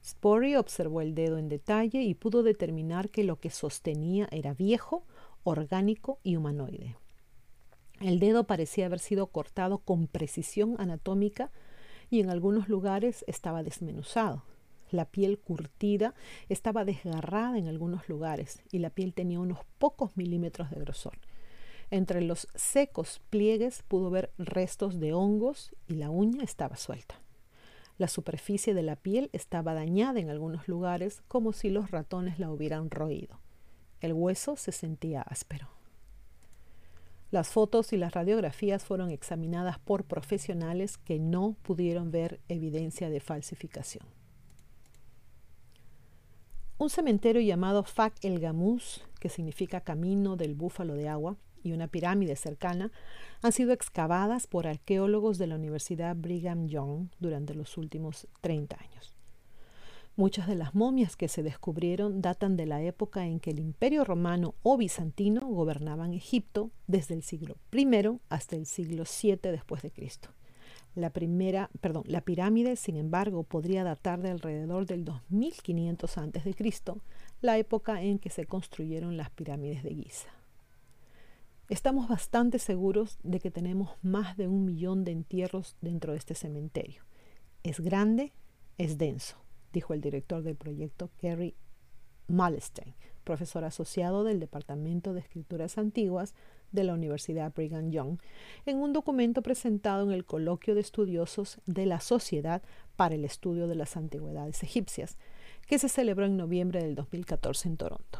Spory 0.04 0.56
observó 0.56 1.02
el 1.02 1.16
dedo 1.16 1.38
en 1.38 1.48
detalle 1.48 2.02
y 2.02 2.14
pudo 2.14 2.44
determinar 2.44 3.10
que 3.10 3.24
lo 3.24 3.40
que 3.40 3.50
sostenía 3.50 4.28
era 4.32 4.54
viejo, 4.54 5.06
orgánico 5.44 6.20
y 6.24 6.36
humanoide. 6.36 6.98
El 8.02 8.20
dedo 8.20 8.44
parecía 8.44 8.88
haber 8.88 9.00
sido 9.00 9.28
cortado 9.28 9.78
con 9.78 10.08
precisión 10.08 10.76
anatómica 10.78 11.52
y 12.10 12.20
en 12.20 12.30
algunos 12.30 12.68
lugares 12.68 13.24
estaba 13.28 13.64
desmenuzado. 13.64 14.44
La 14.94 15.06
piel 15.06 15.40
curtida 15.40 16.14
estaba 16.50 16.86
desgarrada 16.86 17.58
en 17.58 17.68
algunos 17.68 18.08
lugares 18.08 18.62
y 18.72 18.78
la 18.78 18.92
piel 18.92 19.16
tenía 19.16 19.40
unos 19.40 19.58
pocos 19.80 20.16
milímetros 20.16 20.70
de 20.70 20.80
grosor. 20.80 21.18
Entre 21.90 22.22
los 22.22 22.48
secos 22.54 23.20
pliegues 23.32 23.82
pudo 23.88 24.12
ver 24.12 24.32
restos 24.38 25.00
de 25.00 25.12
hongos 25.14 25.74
y 25.88 25.96
la 25.96 26.12
uña 26.12 26.44
estaba 26.44 26.78
suelta. 26.78 27.20
La 27.98 28.08
superficie 28.08 28.76
de 28.76 28.84
la 28.84 28.96
piel 28.96 29.32
estaba 29.34 29.74
dañada 29.74 30.20
en 30.20 30.30
algunos 30.30 30.68
lugares 30.68 31.24
como 31.28 31.54
si 31.54 31.72
los 31.72 31.90
ratones 31.90 32.38
la 32.38 32.52
hubieran 32.52 32.92
roído. 32.92 33.40
El 34.00 34.14
hueso 34.14 34.58
se 34.58 34.72
sentía 34.72 35.24
áspero. 35.24 35.70
Las 37.32 37.48
fotos 37.48 37.94
y 37.94 37.98
las 37.98 38.14
radiografías 38.14 38.86
fueron 38.86 39.10
examinadas 39.10 39.80
por 39.80 40.04
profesionales 40.04 41.00
que 41.00 41.18
no 41.18 41.58
pudieron 41.64 42.12
ver 42.12 42.40
evidencia 42.48 43.10
de 43.10 43.22
falsificación. 43.22 44.06
Un 46.84 46.90
cementerio 46.90 47.42
llamado 47.42 47.86
Fak 47.86 48.14
el 48.24 48.42
Gamuz, 48.42 49.06
que 49.22 49.30
significa 49.30 49.80
camino 49.80 50.36
del 50.36 50.54
búfalo 50.54 50.96
de 50.96 51.08
agua, 51.08 51.38
y 51.64 51.72
una 51.72 51.88
pirámide 51.88 52.36
cercana 52.36 52.92
han 53.42 53.54
sido 53.54 53.72
excavadas 53.72 54.48
por 54.48 54.68
arqueólogos 54.68 55.38
de 55.38 55.48
la 55.48 55.56
Universidad 55.56 56.14
Brigham 56.14 56.68
Young 56.68 57.08
durante 57.22 57.54
los 57.54 57.78
últimos 57.78 58.28
30 58.42 58.76
años. 58.82 59.16
Muchas 60.18 60.46
de 60.46 60.56
las 60.56 60.76
momias 60.76 61.16
que 61.16 61.30
se 61.30 61.42
descubrieron 61.42 62.22
datan 62.22 62.58
de 62.58 62.66
la 62.66 62.82
época 62.82 63.28
en 63.28 63.40
que 63.40 63.52
el 63.52 63.60
Imperio 63.60 64.04
Romano 64.04 64.56
o 64.62 64.76
Bizantino 64.76 65.48
gobernaban 65.48 66.12
Egipto 66.12 66.70
desde 66.88 67.14
el 67.14 67.24
siglo 67.24 67.56
I 67.72 67.88
hasta 68.28 68.58
el 68.58 68.66
siglo 68.66 69.06
VII 69.06 69.38
después 69.52 69.84
de 69.84 69.92
Cristo. 69.92 70.32
La 70.96 71.10
primera, 71.10 71.72
perdón, 71.82 72.04
la 72.06 72.22
pirámide, 72.22 72.76
sin 72.76 72.98
embargo, 72.98 73.44
podría 73.44 73.84
datar 73.84 74.22
de 74.22 74.30
alrededor 74.30 74.86
del 74.86 75.06
2500 75.06 76.18
a.C., 76.18 76.56
la 77.42 77.58
época 77.58 78.02
en 78.02 78.20
que 78.20 78.30
se 78.30 78.46
construyeron 78.46 79.18
las 79.18 79.32
pirámides 79.32 79.84
de 79.84 79.96
Giza. 79.96 80.30
Estamos 81.70 82.08
bastante 82.08 82.60
seguros 82.60 83.18
de 83.24 83.40
que 83.40 83.50
tenemos 83.50 83.92
más 84.04 84.38
de 84.38 84.48
un 84.48 84.66
millón 84.66 85.04
de 85.04 85.12
entierros 85.12 85.76
dentro 85.82 86.12
de 86.12 86.20
este 86.20 86.36
cementerio. 86.36 87.04
Es 87.64 87.80
grande, 87.80 88.34
es 88.78 88.98
denso, 88.98 89.38
dijo 89.72 89.94
el 89.94 90.02
director 90.02 90.44
del 90.44 90.56
proyecto 90.56 91.10
Kerry 91.18 91.56
Malstein, 92.28 92.94
profesor 93.24 93.64
asociado 93.64 94.24
del 94.24 94.40
Departamento 94.40 95.14
de 95.14 95.22
Escrituras 95.22 95.78
Antiguas 95.78 96.36
de 96.74 96.84
la 96.84 96.94
Universidad 96.94 97.54
Brigham 97.54 97.92
Young, 97.92 98.20
en 98.66 98.78
un 98.78 98.92
documento 98.92 99.42
presentado 99.42 100.04
en 100.04 100.12
el 100.12 100.26
Coloquio 100.26 100.76
de 100.76 100.82
Estudiosos 100.82 101.60
de 101.66 101.86
la 101.86 102.02
Sociedad 102.02 102.62
para 102.98 103.16
el 103.16 103.24
Estudio 103.24 103.68
de 103.68 103.76
las 103.76 103.96
Antigüedades 103.96 104.62
Egipcias, 104.64 105.18
que 105.68 105.80
se 105.80 105.88
celebró 105.88 106.26
en 106.26 106.36
noviembre 106.36 106.84
del 106.84 106.96
2014 106.96 107.70
en 107.70 107.78
Toronto. 107.78 108.20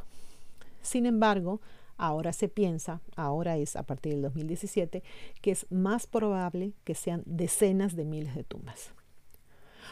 Sin 0.82 1.06
embargo, 1.06 1.60
ahora 1.98 2.34
se 2.34 2.48
piensa, 2.48 3.02
ahora 3.16 3.58
es 3.58 3.76
a 3.76 3.84
partir 3.84 4.14
del 4.14 4.22
2017, 4.22 5.04
que 5.42 5.52
es 5.52 5.66
más 5.70 6.08
probable 6.08 6.74
que 6.84 6.96
sean 6.96 7.24
decenas 7.26 7.96
de 7.96 8.06
miles 8.06 8.36
de 8.36 8.44
tumbas. 8.44 8.94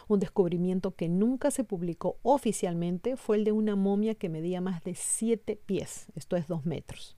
Un 0.07 0.19
descubrimiento 0.19 0.95
que 0.95 1.09
nunca 1.09 1.51
se 1.51 1.63
publicó 1.63 2.17
oficialmente 2.23 3.17
fue 3.17 3.37
el 3.37 3.43
de 3.43 3.51
una 3.51 3.75
momia 3.75 4.15
que 4.15 4.29
medía 4.29 4.61
más 4.61 4.83
de 4.83 4.95
7 4.95 5.59
pies, 5.65 6.07
esto 6.15 6.35
es 6.35 6.47
2 6.47 6.65
metros. 6.65 7.17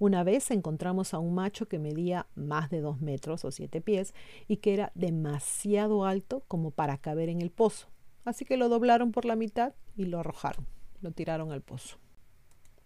Una 0.00 0.24
vez 0.24 0.50
encontramos 0.50 1.12
a 1.12 1.18
un 1.18 1.34
macho 1.34 1.68
que 1.68 1.78
medía 1.78 2.26
más 2.34 2.70
de 2.70 2.80
2 2.80 3.02
metros 3.02 3.44
o 3.44 3.50
7 3.50 3.82
pies 3.82 4.14
y 4.48 4.56
que 4.56 4.72
era 4.72 4.92
demasiado 4.94 6.06
alto 6.06 6.42
como 6.48 6.70
para 6.70 6.96
caber 6.96 7.28
en 7.28 7.42
el 7.42 7.50
pozo. 7.50 7.88
Así 8.24 8.46
que 8.46 8.56
lo 8.56 8.70
doblaron 8.70 9.12
por 9.12 9.26
la 9.26 9.36
mitad 9.36 9.74
y 9.98 10.06
lo 10.06 10.18
arrojaron, 10.18 10.66
lo 11.02 11.10
tiraron 11.10 11.52
al 11.52 11.60
pozo. 11.60 11.98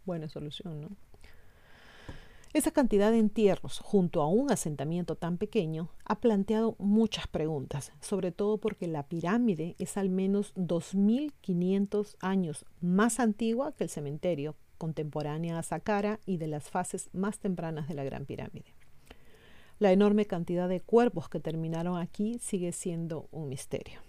Buena 0.05 0.29
solución, 0.29 0.81
¿no? 0.81 0.88
Esa 2.53 2.72
cantidad 2.72 3.12
de 3.12 3.18
entierros 3.18 3.79
junto 3.79 4.20
a 4.20 4.27
un 4.27 4.50
asentamiento 4.50 5.14
tan 5.14 5.38
pequeño 5.38 5.90
ha 6.05 6.20
planteado 6.20 6.74
muchas 6.81 7.29
preguntas, 7.29 7.92
sobre 8.00 8.33
todo 8.33 8.59
porque 8.59 8.88
la 8.88 9.07
pirámide 9.07 9.77
es 9.79 9.96
al 9.96 10.09
menos 10.09 10.53
2.500 10.57 12.16
años 12.18 12.66
más 12.81 13.20
antigua 13.20 13.72
que 13.72 13.85
el 13.85 13.90
cementerio 13.90 14.57
contemporánea 14.79 15.59
a 15.59 15.63
Saqqara 15.63 16.21
y 16.27 16.37
de 16.37 16.47
las 16.47 16.71
fases 16.71 17.09
más 17.13 17.39
tempranas 17.39 17.89
de 17.89 17.95
la 17.95 18.05
Gran 18.05 18.27
Pirámide. 18.27 18.75
La 19.79 19.93
enorme 19.93 20.27
cantidad 20.27 20.69
de 20.69 20.81
cuerpos 20.81 21.29
que 21.29 21.41
terminaron 21.41 21.99
aquí 21.99 22.39
sigue 22.41 22.73
siendo 22.73 23.29
un 23.33 23.49
misterio. 23.49 24.01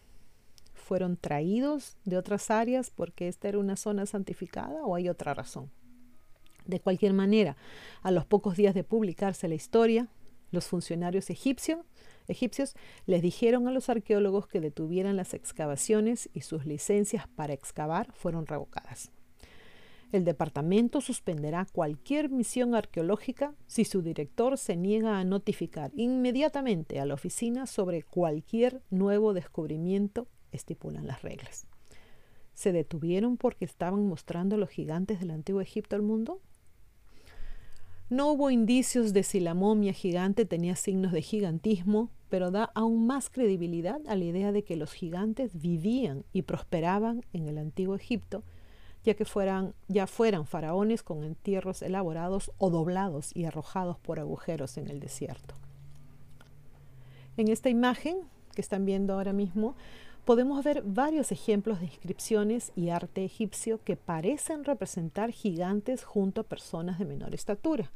¿Fueron 0.73 1.17
traídos 1.17 1.97
de 2.06 2.17
otras 2.17 2.51
áreas 2.51 2.91
porque 2.91 3.28
esta 3.28 3.47
era 3.47 3.58
una 3.58 3.75
zona 3.75 4.06
santificada 4.06 4.86
o 4.86 4.95
hay 4.95 5.10
otra 5.10 5.34
razón? 5.34 5.71
De 6.65 6.80
cualquier 6.80 7.13
manera, 7.13 7.58
a 8.04 8.12
los 8.12 8.25
pocos 8.25 8.58
días 8.58 8.75
de 8.75 8.84
publicarse 8.84 9.47
la 9.47 9.56
historia, 9.56 10.08
los 10.51 10.67
funcionarios 10.67 11.30
egipcios, 11.30 11.80
egipcios 12.28 12.75
les 13.06 13.21
dijeron 13.21 13.67
a 13.67 13.71
los 13.71 13.89
arqueólogos 13.89 14.47
que 14.47 14.62
detuvieran 14.62 15.15
las 15.15 15.34
excavaciones 15.34 16.30
y 16.34 16.41
sus 16.41 16.65
licencias 16.65 17.28
para 17.28 17.54
excavar 17.54 18.12
fueron 18.13 18.45
revocadas. 18.47 19.12
El 20.15 20.23
departamento 20.23 21.01
suspenderá 21.01 21.67
cualquier 21.73 22.30
misión 22.30 22.73
arqueológica 22.73 23.54
si 23.67 23.84
su 23.84 24.01
director 24.01 24.58
se 24.58 24.78
niega 24.78 25.19
a 25.19 25.25
notificar 25.25 25.91
inmediatamente 25.93 27.01
a 27.01 27.06
la 27.06 27.15
oficina 27.15 27.67
sobre 27.67 28.01
cualquier 28.01 28.82
nuevo 28.89 29.34
descubrimiento, 29.34 30.30
estipulan 30.54 31.06
las 31.06 31.21
reglas. 31.21 31.67
¿Se 32.54 32.71
detuvieron 32.71 33.36
porque 33.36 33.65
estaban 33.65 34.08
mostrando 34.08 34.56
los 34.56 34.69
gigantes 34.69 35.19
del 35.19 35.32
antiguo 35.32 35.60
Egipto 35.60 35.97
al 35.97 36.01
mundo? 36.01 36.39
No 38.10 38.32
hubo 38.32 38.51
indicios 38.51 39.12
de 39.12 39.23
si 39.23 39.41
la 39.41 39.54
momia 39.54 39.91
gigante 39.91 40.45
tenía 40.45 40.78
signos 40.78 41.12
de 41.12 41.23
gigantismo, 41.23 42.10
pero 42.30 42.51
da 42.51 42.71
aún 42.73 43.06
más 43.06 43.30
credibilidad 43.30 43.99
a 44.08 44.15
la 44.15 44.23
idea 44.23 44.54
de 44.54 44.63
que 44.63 44.78
los 44.78 44.93
gigantes 44.93 45.60
vivían 45.60 46.23
y 46.32 46.43
prosperaban 46.43 47.25
en 47.34 47.49
el 47.49 47.58
antiguo 47.58 47.95
Egipto, 47.95 48.45
ya 49.05 49.13
que 49.13 49.23
fueran, 49.23 49.73
ya 49.87 50.07
fueran 50.07 50.47
faraones 50.47 51.03
con 51.03 51.23
entierros 51.23 51.81
elaborados 51.81 52.51
o 52.57 52.69
doblados 52.71 53.35
y 53.35 53.45
arrojados 53.45 53.99
por 53.99 54.19
agujeros 54.19 54.77
en 54.77 54.89
el 54.89 54.99
desierto. 54.99 55.53
En 57.37 57.47
esta 57.49 57.69
imagen 57.69 58.17
que 58.55 58.61
están 58.61 58.85
viendo 58.85 59.13
ahora 59.13 59.33
mismo, 59.33 59.75
podemos 60.25 60.63
ver 60.63 60.81
varios 60.83 61.31
ejemplos 61.31 61.79
de 61.79 61.85
inscripciones 61.85 62.71
y 62.75 62.89
arte 62.89 63.23
egipcio 63.23 63.79
que 63.83 63.95
parecen 63.95 64.63
representar 64.63 65.31
gigantes 65.31 66.03
junto 66.03 66.41
a 66.41 66.45
personas 66.45 66.97
de 66.97 67.05
menor 67.05 67.35
estatura. 67.35 67.91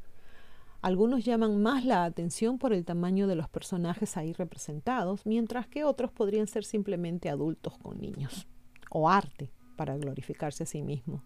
Algunos 0.80 1.24
llaman 1.24 1.60
más 1.60 1.84
la 1.84 2.04
atención 2.04 2.58
por 2.58 2.72
el 2.72 2.84
tamaño 2.84 3.26
de 3.26 3.34
los 3.34 3.48
personajes 3.48 4.16
ahí 4.16 4.32
representados, 4.32 5.26
mientras 5.26 5.66
que 5.66 5.84
otros 5.84 6.12
podrían 6.12 6.46
ser 6.46 6.64
simplemente 6.64 7.28
adultos 7.28 7.76
con 7.78 8.00
niños 8.00 8.46
o 8.90 9.08
arte 9.08 9.50
para 9.80 9.96
glorificarse 9.96 10.64
a 10.64 10.66
sí 10.66 10.82
mismo. 10.82 11.22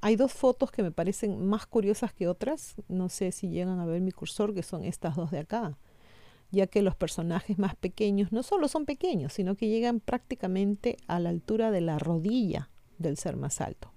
hay 0.00 0.16
dos 0.16 0.32
fotos 0.32 0.72
que 0.72 0.82
me 0.82 0.90
parecen 0.90 1.46
más 1.46 1.64
curiosas 1.64 2.12
que 2.12 2.26
otras, 2.26 2.74
no 2.88 3.08
sé 3.08 3.30
si 3.30 3.50
llegan 3.50 3.78
a 3.78 3.86
ver 3.86 4.00
mi 4.00 4.10
cursor, 4.10 4.52
que 4.52 4.64
son 4.64 4.82
estas 4.82 5.14
dos 5.14 5.30
de 5.30 5.38
acá 5.38 5.78
ya 6.50 6.66
que 6.66 6.82
los 6.82 6.96
personajes 6.96 7.56
más 7.56 7.76
pequeños 7.76 8.32
no 8.32 8.42
solo 8.42 8.66
son 8.66 8.84
pequeños, 8.84 9.32
sino 9.32 9.54
que 9.54 9.68
llegan 9.68 10.00
prácticamente 10.00 10.96
a 11.06 11.20
la 11.20 11.28
altura 11.28 11.70
de 11.70 11.82
la 11.82 12.00
rodilla 12.00 12.68
del 12.98 13.16
ser 13.16 13.36
más 13.36 13.60
alto. 13.60 13.92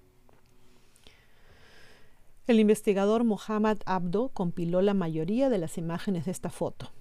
El 2.45 2.59
investigador 2.59 3.23
Mohammad 3.23 3.79
Abdo 3.87 4.29
compiló 4.29 4.83
la 4.83 4.93
mayoría 4.93 5.49
de 5.49 5.57
las 5.57 5.79
imágenes 5.79 6.25
de 6.25 6.31
esta 6.31 6.51
foto. 6.51 6.91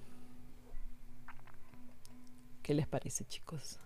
¿Qué 2.63 2.73
les 2.73 2.87
parece, 2.87 3.27
chicos? 3.27 3.79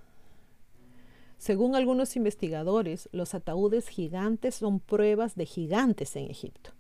Según 1.39 1.75
algunos 1.77 2.17
investigadores, 2.17 3.09
los 3.13 3.35
ataúdes 3.35 3.89
gigantes 3.89 4.57
son 4.57 4.81
pruebas 4.81 5.37
de 5.37 5.47
gigantes 5.47 6.17
en 6.17 6.31
Egipto. 6.31 6.71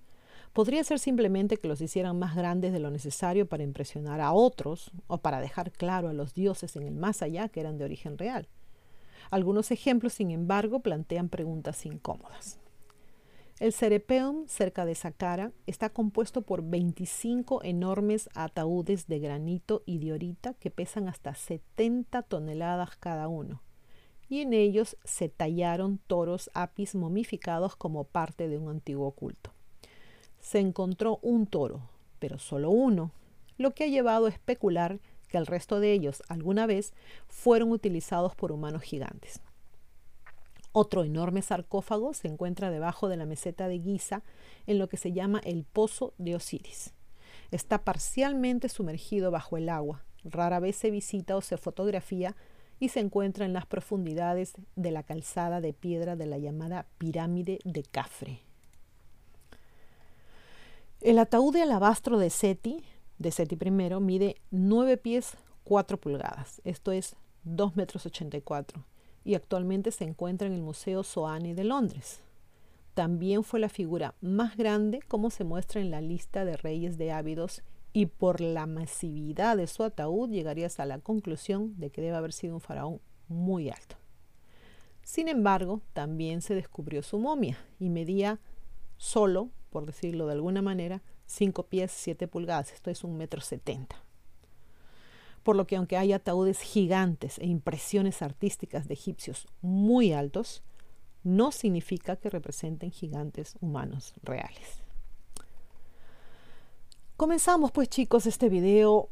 Podría 0.53 0.83
ser 0.85 0.99
simplemente 0.99 1.59
que 1.59 1.69
los 1.69 1.83
hicieran 1.83 2.19
más 2.19 2.35
grandes 2.35 2.73
de 2.73 2.81
lo 2.81 2.90
necesario 2.90 3.47
para 3.47 3.62
impresionar 3.62 4.23
a 4.23 4.33
otros 4.33 4.90
o 5.07 5.19
para 5.19 5.40
dejar 5.40 5.71
claro 5.71 6.09
a 6.09 6.14
los 6.14 6.33
dioses 6.33 6.77
en 6.77 6.85
el 6.85 6.95
más 6.95 7.21
allá 7.21 7.51
que 7.51 7.61
eran 7.61 7.77
de 7.77 7.85
origen 7.85 8.16
real. 8.16 8.49
Algunos 9.31 9.71
ejemplos, 9.71 10.14
sin 10.14 10.31
embargo, 10.31 10.81
plantean 10.81 11.29
preguntas 11.29 11.85
incómodas. 11.85 12.59
El 13.59 13.73
Cerepeum, 13.73 14.47
cerca 14.49 14.85
de 14.85 14.95
Saqqara, 14.95 15.53
está 15.66 15.90
compuesto 15.90 16.42
por 16.42 16.62
25 16.62 17.62
enormes 17.62 18.29
ataúdes 18.35 19.07
de 19.07 19.19
granito 19.19 19.83
y 19.87 19.99
diorita 19.99 20.55
que 20.55 20.71
pesan 20.71 21.09
hasta 21.09 21.35
70 21.35 22.23
toneladas 22.23 22.97
cada 22.97 23.29
uno, 23.29 23.62
y 24.29 24.41
en 24.41 24.53
ellos 24.53 24.97
se 25.05 25.29
tallaron 25.29 25.99
toros 26.07 26.51
apis 26.55 26.95
momificados 26.95 27.77
como 27.77 28.05
parte 28.05 28.49
de 28.49 28.59
un 28.59 28.69
antiguo 28.69 29.11
culto 29.12 29.53
se 30.47 30.61
encontró 30.61 31.19
un 31.23 31.49
toro, 31.49 31.81
pero 32.21 32.39
solo 32.39 32.71
uno, 32.71 33.11
lo 33.59 33.75
que 33.75 33.83
ha 33.83 33.89
llevado 33.89 34.27
a 34.27 34.29
especular 34.29 35.01
que 35.29 35.39
el 35.39 35.47
resto 35.47 35.81
de 35.81 35.93
ellos 35.93 36.23
alguna 36.29 36.67
vez 36.67 36.93
fueron 37.27 37.73
utilizados 37.73 38.37
por 38.37 38.53
humanos 38.53 38.83
gigantes. 38.83 39.41
Otro 40.71 41.03
enorme 41.03 41.43
sarcófago 41.43 42.15
se 42.15 42.29
encuentra 42.29 42.71
debajo 42.71 43.09
de 43.09 43.17
la 43.17 43.27
meseta 43.27 43.67
de 43.67 43.81
Giza 43.81 44.23
en 44.69 44.79
lo 44.79 44.89
que 44.89 44.99
se 44.99 45.12
llama 45.12 45.41
el 45.43 45.65
Pozo 45.65 46.15
de 46.17 46.37
Osiris. 46.37 46.95
Está 47.51 47.83
parcialmente 47.83 48.69
sumergido 48.69 49.33
bajo 49.33 49.57
el 49.57 49.69
agua, 49.69 50.05
rara 50.23 50.61
vez 50.61 50.77
se 50.77 50.93
visita 50.93 51.37
o 51.37 51.41
se 51.41 51.57
fotografía 51.57 52.37
y 52.79 52.91
se 52.91 53.01
encuentra 53.01 53.45
en 53.45 53.53
las 53.53 53.67
profundidades 53.67 54.55
de 54.75 54.91
la 54.91 55.03
calzada 55.03 55.61
de 55.61 55.73
piedra 55.73 56.17
de 56.17 56.27
la 56.27 56.39
llamada 56.39 56.87
pirámide 56.99 57.59
de 57.65 57.83
Cafre. 57.83 58.41
El 61.01 61.19
ataúd 61.19 61.55
de 61.55 61.62
alabastro 61.62 62.19
de 62.19 62.31
Seti, 62.31 62.83
de 63.19 63.31
Seti 63.31 63.57
I, 63.61 63.71
mide 63.71 64.37
9 64.51 64.97
pies 64.97 65.37
4 65.65 65.99
pulgadas, 65.99 66.61
esto 66.65 66.93
es 66.93 67.17
2 67.45 67.77
metros 67.77 68.07
84, 68.07 68.85
y 69.25 69.35
actualmente 69.35 69.91
se 69.91 70.05
encuentra 70.05 70.47
en 70.47 70.55
el 70.55 70.62
Museo 70.62 71.03
Soane 71.03 71.55
de 71.55 71.65
Londres. 71.65 72.21
También 72.95 73.45
fue 73.45 73.61
la 73.61 73.69
figura 73.69 74.15
más 74.21 74.57
grande 74.57 75.01
como 75.07 75.31
se 75.31 75.45
muestra 75.45 75.81
en 75.81 75.91
la 75.91 76.01
lista 76.01 76.45
de 76.45 76.57
reyes 76.57 76.97
de 76.97 77.12
Ávidos 77.12 77.62
y 77.97 78.05
por 78.05 78.43
la 78.43 78.67
masividad 78.67 79.57
de 79.57 79.67
su 79.67 79.83
ataúd 79.83 80.29
llegarías 80.29 80.81
a 80.81 80.85
la 80.85 80.99
conclusión 80.99 81.73
de 81.81 81.89
que 81.89 82.03
debe 82.03 82.15
haber 82.15 82.35
sido 82.35 82.53
un 82.53 82.61
faraón 82.61 83.01
muy 83.27 83.71
alto. 83.71 83.97
Sin 85.03 85.29
embargo, 85.29 85.81
también 85.95 86.43
se 86.43 86.55
descubrió 86.55 87.03
su 87.03 87.19
momia 87.19 87.57
y 87.81 87.89
medía 87.89 88.39
solo 88.99 89.49
por 89.71 89.87
decirlo 89.87 90.27
de 90.27 90.35
alguna 90.35 90.61
manera, 90.61 91.01
5 91.25 91.69
pies 91.69 91.91
7 91.91 92.29
pulgadas, 92.29 92.71
esto 92.71 92.91
es 92.91 93.03
un 93.03 93.17
metro 93.17 93.41
setenta. 93.41 93.97
Por 95.43 95.57
lo 95.57 95.67
que 95.67 95.77
aunque 95.77 95.97
hay 95.97 96.13
ataúdes 96.13 96.61
gigantes 96.61 97.39
e 97.39 97.47
impresiones 97.47 98.21
artísticas 98.21 98.89
de 98.89 98.93
egipcios 98.93 99.47
muy 99.63 100.13
altos, 100.13 100.63
no 101.25 101.51
significa 101.51 102.17
que 102.17 102.29
representen 102.29 102.91
gigantes 102.91 103.57
humanos 103.63 104.13
reales. 104.23 104.86
Comenzamos 107.16 107.72
pues 107.72 107.88
chicos 107.88 108.26
este 108.26 108.48
video 108.48 109.09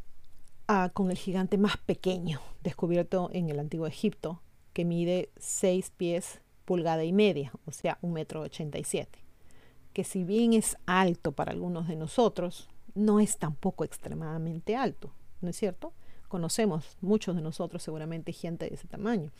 ah, 0.68 0.90
con 0.92 1.10
el 1.10 1.16
gigante 1.16 1.56
más 1.56 1.78
pequeño 1.78 2.40
descubierto 2.62 3.30
en 3.32 3.48
el 3.48 3.58
antiguo 3.58 3.86
Egipto, 3.86 4.42
que 4.72 4.84
mide 4.84 5.30
6 5.38 5.90
pies 5.96 6.40
pulgada 6.64 7.04
y 7.04 7.12
media, 7.12 7.52
o 7.66 7.72
sea, 7.72 7.98
un 8.02 8.12
metro 8.12 8.42
ochenta 8.42 8.78
y 8.78 8.84
siete 8.84 9.24
que 9.94 10.04
si 10.04 10.24
bien 10.24 10.52
es 10.52 10.76
alto 10.86 11.32
para 11.32 11.52
algunos 11.52 11.88
de 11.88 11.96
nosotros, 11.96 12.68
no 12.94 13.20
es 13.20 13.38
tampoco 13.38 13.84
extremadamente 13.84 14.76
alto, 14.76 15.14
¿no 15.40 15.48
es 15.48 15.56
cierto? 15.56 15.94
Conocemos 16.28 16.98
muchos 17.00 17.36
de 17.36 17.42
nosotros 17.42 17.82
seguramente 17.82 18.32
gente 18.32 18.68
de 18.68 18.74
ese 18.74 18.88
tamaño. 18.88 19.30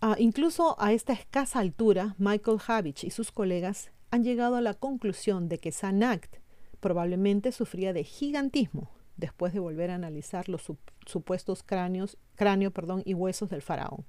Ah, 0.00 0.16
incluso 0.18 0.74
a 0.80 0.92
esta 0.92 1.12
escasa 1.12 1.60
altura, 1.60 2.16
Michael 2.18 2.58
Havich 2.66 3.04
y 3.04 3.10
sus 3.10 3.30
colegas 3.30 3.92
han 4.10 4.24
llegado 4.24 4.56
a 4.56 4.60
la 4.60 4.74
conclusión 4.74 5.48
de 5.48 5.58
que 5.58 5.70
Sanact 5.70 6.41
probablemente 6.82 7.52
sufría 7.52 7.92
de 7.92 8.02
gigantismo 8.02 8.90
después 9.16 9.54
de 9.54 9.60
volver 9.60 9.90
a 9.90 9.94
analizar 9.94 10.48
los 10.48 10.70
supuestos 11.06 11.62
cráneos, 11.62 12.18
cráneo 12.34 12.72
perdón, 12.72 13.02
y 13.04 13.14
huesos 13.14 13.48
del 13.50 13.62
faraón. 13.62 14.04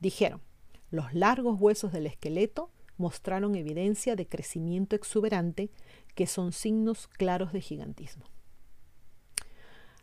Dijeron, 0.00 0.40
los 0.90 1.14
largos 1.14 1.60
huesos 1.60 1.92
del 1.92 2.06
esqueleto 2.06 2.70
mostraron 2.96 3.54
evidencia 3.54 4.16
de 4.16 4.26
crecimiento 4.26 4.96
exuberante 4.96 5.70
que 6.16 6.26
son 6.26 6.52
signos 6.52 7.06
claros 7.06 7.52
de 7.52 7.60
gigantismo. 7.60 8.24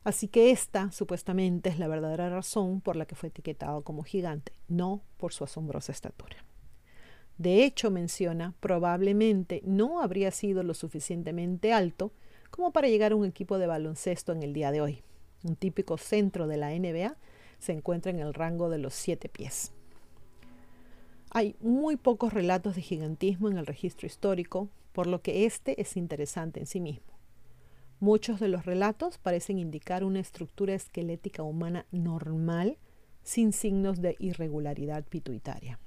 Así 0.05 0.29
que 0.29 0.51
esta, 0.51 0.91
supuestamente, 0.91 1.69
es 1.69 1.79
la 1.79 1.89
verdadera 1.89 2.29
razón 2.29 2.79
por 2.79 2.95
la 2.95 3.05
que 3.05 3.15
fue 3.15 3.29
etiquetado 3.29 3.81
como 3.83 4.03
gigante, 4.03 4.53
no 4.69 5.01
por 5.17 5.33
su 5.33 5.43
asombrosa 5.43 5.91
estatura. 5.91 6.37
De 7.37 7.65
hecho, 7.65 7.91
menciona, 7.91 8.53
probablemente 8.59 9.61
no 9.65 10.01
habría 10.01 10.31
sido 10.31 10.63
lo 10.63 10.73
suficientemente 10.73 11.73
alto 11.73 12.11
como 12.49 12.71
para 12.71 12.87
llegar 12.87 13.11
a 13.11 13.15
un 13.15 13.25
equipo 13.25 13.57
de 13.57 13.67
baloncesto 13.67 14.31
en 14.31 14.43
el 14.43 14.53
día 14.53 14.71
de 14.71 14.81
hoy. 14.81 15.03
Un 15.43 15.55
típico 15.55 15.97
centro 15.97 16.47
de 16.47 16.57
la 16.57 16.69
NBA 16.69 17.17
se 17.59 17.73
encuentra 17.73 18.11
en 18.11 18.19
el 18.19 18.33
rango 18.33 18.69
de 18.69 18.77
los 18.77 18.93
siete 18.93 19.27
pies. 19.27 19.73
Hay 21.31 21.57
muy 21.59 21.97
pocos 21.97 22.33
relatos 22.33 22.75
de 22.75 22.81
gigantismo 22.81 23.49
en 23.49 23.57
el 23.57 23.65
registro 23.65 24.07
histórico, 24.07 24.69
por 24.93 25.07
lo 25.07 25.21
que 25.21 25.45
este 25.45 25.81
es 25.81 25.97
interesante 25.97 26.61
en 26.61 26.65
sí 26.65 26.79
mismo. 26.79 27.15
Muchos 27.99 28.39
de 28.39 28.47
los 28.47 28.65
relatos 28.65 29.17
parecen 29.17 29.59
indicar 29.59 30.05
una 30.05 30.21
estructura 30.21 30.73
esquelética 30.73 31.43
humana 31.43 31.85
normal 31.91 32.77
sin 33.23 33.51
signos 33.51 34.01
de 34.01 34.15
irregularidad 34.19 35.03
pituitaria. 35.03 35.79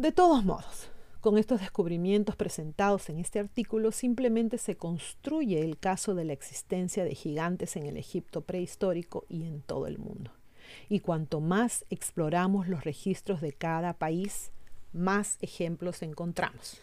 De 0.00 0.12
todos 0.12 0.46
modos, 0.46 0.88
con 1.20 1.36
estos 1.36 1.60
descubrimientos 1.60 2.34
presentados 2.34 3.10
en 3.10 3.18
este 3.18 3.38
artículo 3.38 3.92
simplemente 3.92 4.56
se 4.56 4.74
construye 4.74 5.62
el 5.62 5.76
caso 5.76 6.14
de 6.14 6.24
la 6.24 6.32
existencia 6.32 7.04
de 7.04 7.14
gigantes 7.14 7.76
en 7.76 7.84
el 7.84 7.98
Egipto 7.98 8.40
prehistórico 8.40 9.26
y 9.28 9.44
en 9.44 9.60
todo 9.60 9.86
el 9.86 9.98
mundo. 9.98 10.30
Y 10.88 11.00
cuanto 11.00 11.42
más 11.42 11.84
exploramos 11.90 12.66
los 12.66 12.82
registros 12.82 13.42
de 13.42 13.52
cada 13.52 13.92
país, 13.92 14.52
más 14.94 15.36
ejemplos 15.42 16.00
encontramos. 16.00 16.80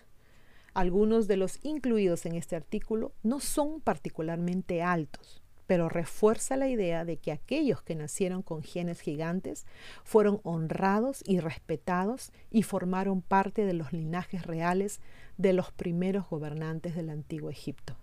Algunos 0.76 1.28
de 1.28 1.38
los 1.38 1.58
incluidos 1.64 2.28
en 2.28 2.36
este 2.36 2.56
artículo 2.56 3.14
no 3.24 3.40
son 3.40 3.82
particularmente 3.82 4.84
altos, 4.84 5.42
pero 5.68 5.90
refuerza 5.90 6.56
la 6.56 6.70
idea 6.70 7.06
de 7.06 7.18
que 7.18 7.32
aquellos 7.32 7.84
que 7.84 7.96
nacieron 7.96 8.42
con 8.42 8.64
genes 8.64 9.02
gigantes 9.02 9.66
fueron 10.04 10.40
honrados 10.44 11.22
y 11.26 11.40
respetados 11.40 12.32
y 12.50 12.64
formaron 12.64 13.22
parte 13.22 13.66
de 13.66 13.74
los 13.74 13.92
linajes 13.94 14.46
reales 14.46 15.02
de 15.38 15.54
los 15.54 15.72
primeros 15.72 16.28
gobernantes 16.30 16.96
del 16.96 17.10
antiguo 17.10 17.50
Egipto. 17.50 17.98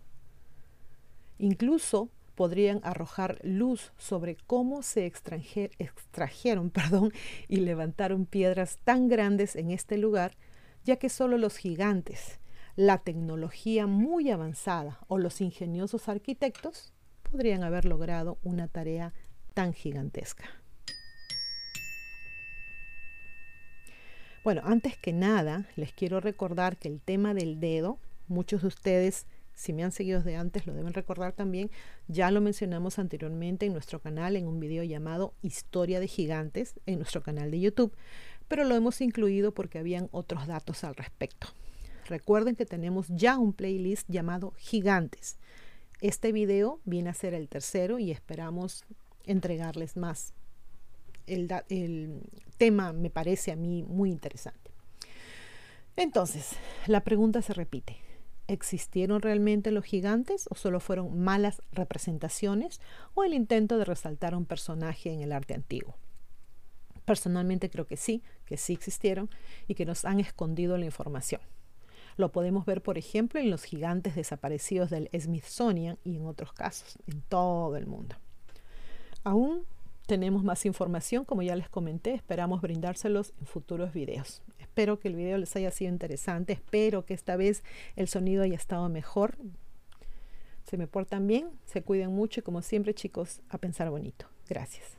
Incluso 1.38 2.10
podrían 2.34 2.80
arrojar 2.82 3.38
luz 3.42 3.92
sobre 3.96 4.36
cómo 4.46 4.82
se 4.82 5.06
extrajeron 5.06 6.70
perdón, 6.70 7.12
y 7.48 7.56
levantaron 7.56 8.26
piedras 8.26 8.78
tan 8.84 9.08
grandes 9.08 9.56
en 9.56 9.70
este 9.70 9.98
lugar, 9.98 10.36
ya 10.84 10.96
que 10.96 11.08
solo 11.08 11.38
los 11.38 11.56
gigantes, 11.56 12.40
la 12.76 12.98
tecnología 12.98 13.86
muy 13.86 14.30
avanzada 14.30 14.98
o 15.06 15.18
los 15.18 15.40
ingeniosos 15.40 16.08
arquitectos 16.08 16.93
podrían 17.34 17.64
haber 17.64 17.84
logrado 17.84 18.38
una 18.44 18.68
tarea 18.68 19.12
tan 19.54 19.72
gigantesca. 19.72 20.44
Bueno, 24.44 24.62
antes 24.64 24.96
que 24.96 25.12
nada, 25.12 25.66
les 25.74 25.92
quiero 25.92 26.20
recordar 26.20 26.76
que 26.76 26.86
el 26.86 27.00
tema 27.00 27.34
del 27.34 27.58
dedo, 27.58 27.98
muchos 28.28 28.62
de 28.62 28.68
ustedes, 28.68 29.26
si 29.52 29.72
me 29.72 29.82
han 29.82 29.90
seguido 29.90 30.20
desde 30.20 30.36
antes, 30.36 30.64
lo 30.64 30.74
deben 30.74 30.94
recordar 30.94 31.32
también, 31.32 31.72
ya 32.06 32.30
lo 32.30 32.40
mencionamos 32.40 33.00
anteriormente 33.00 33.66
en 33.66 33.72
nuestro 33.72 33.98
canal 33.98 34.36
en 34.36 34.46
un 34.46 34.60
video 34.60 34.84
llamado 34.84 35.34
Historia 35.42 35.98
de 35.98 36.06
Gigantes, 36.06 36.74
en 36.86 36.98
nuestro 36.98 37.24
canal 37.24 37.50
de 37.50 37.58
YouTube, 37.58 37.96
pero 38.46 38.62
lo 38.62 38.76
hemos 38.76 39.00
incluido 39.00 39.52
porque 39.52 39.80
habían 39.80 40.08
otros 40.12 40.46
datos 40.46 40.84
al 40.84 40.94
respecto. 40.94 41.48
Recuerden 42.06 42.54
que 42.54 42.64
tenemos 42.64 43.08
ya 43.08 43.38
un 43.38 43.52
playlist 43.52 44.08
llamado 44.08 44.52
Gigantes. 44.56 45.38
Este 46.04 46.32
video 46.32 46.82
viene 46.84 47.08
a 47.08 47.14
ser 47.14 47.32
el 47.32 47.48
tercero 47.48 47.98
y 47.98 48.10
esperamos 48.10 48.84
entregarles 49.24 49.96
más. 49.96 50.34
El, 51.26 51.48
tema 52.58 52.92
me 52.92 53.08
parece 53.08 53.52
a 53.52 53.56
mí 53.56 53.82
muy 53.84 54.10
interesante. 54.10 54.70
Entonces, 55.96 56.56
la 56.86 57.04
pregunta 57.04 57.40
se 57.40 57.54
repite. 57.54 57.96
¿Existieron 58.48 59.22
realmente 59.22 59.70
los 59.70 59.86
gigantes 59.86 60.46
o 60.50 60.56
solo 60.56 60.78
fueron 60.78 61.18
malas 61.20 61.62
representaciones 61.72 62.82
o 63.14 63.24
el 63.24 63.32
intento 63.32 63.78
de 63.78 63.86
resaltar 63.86 64.34
a 64.34 64.36
un 64.36 64.44
personaje 64.44 65.10
en 65.10 65.22
el 65.22 65.32
arte 65.32 65.54
antiguo? 65.54 65.96
Personalmente 67.06 67.70
creo 67.70 67.86
que 67.86 67.96
sí, 67.96 68.22
que 68.44 68.58
sí 68.58 68.74
existieron 68.74 69.30
y 69.68 69.74
que 69.74 69.86
nos 69.86 70.04
han 70.04 70.20
escondido 70.20 70.76
la 70.76 70.84
información. 70.84 71.40
Lo 72.16 72.30
podemos 72.30 72.64
ver, 72.64 72.82
por 72.82 72.98
ejemplo, 72.98 73.40
en 73.40 73.50
los 73.50 73.64
gigantes 73.64 74.14
desaparecidos 74.14 74.90
del 74.90 75.10
Smithsonian 75.18 75.98
y 76.04 76.16
en 76.16 76.26
otros 76.26 76.52
casos, 76.52 76.98
en 77.06 77.20
todo 77.22 77.76
el 77.76 77.86
mundo. 77.86 78.16
Aún 79.24 79.64
tenemos 80.06 80.44
más 80.44 80.66
información, 80.66 81.24
como 81.24 81.42
ya 81.42 81.56
les 81.56 81.68
comenté, 81.68 82.12
esperamos 82.14 82.60
brindárselos 82.60 83.32
en 83.40 83.46
futuros 83.46 83.92
videos. 83.92 84.42
Espero 84.58 84.98
que 84.98 85.08
el 85.08 85.16
video 85.16 85.38
les 85.38 85.56
haya 85.56 85.70
sido 85.70 85.90
interesante, 85.90 86.52
espero 86.52 87.04
que 87.04 87.14
esta 87.14 87.36
vez 87.36 87.64
el 87.96 88.08
sonido 88.08 88.42
haya 88.42 88.56
estado 88.56 88.88
mejor. 88.88 89.38
Se 90.64 90.76
me 90.76 90.86
portan 90.86 91.26
bien, 91.26 91.50
se 91.64 91.82
cuiden 91.82 92.12
mucho 92.12 92.40
y 92.40 92.42
como 92.42 92.62
siempre 92.62 92.94
chicos, 92.94 93.40
a 93.48 93.58
pensar 93.58 93.90
bonito. 93.90 94.26
Gracias. 94.48 94.98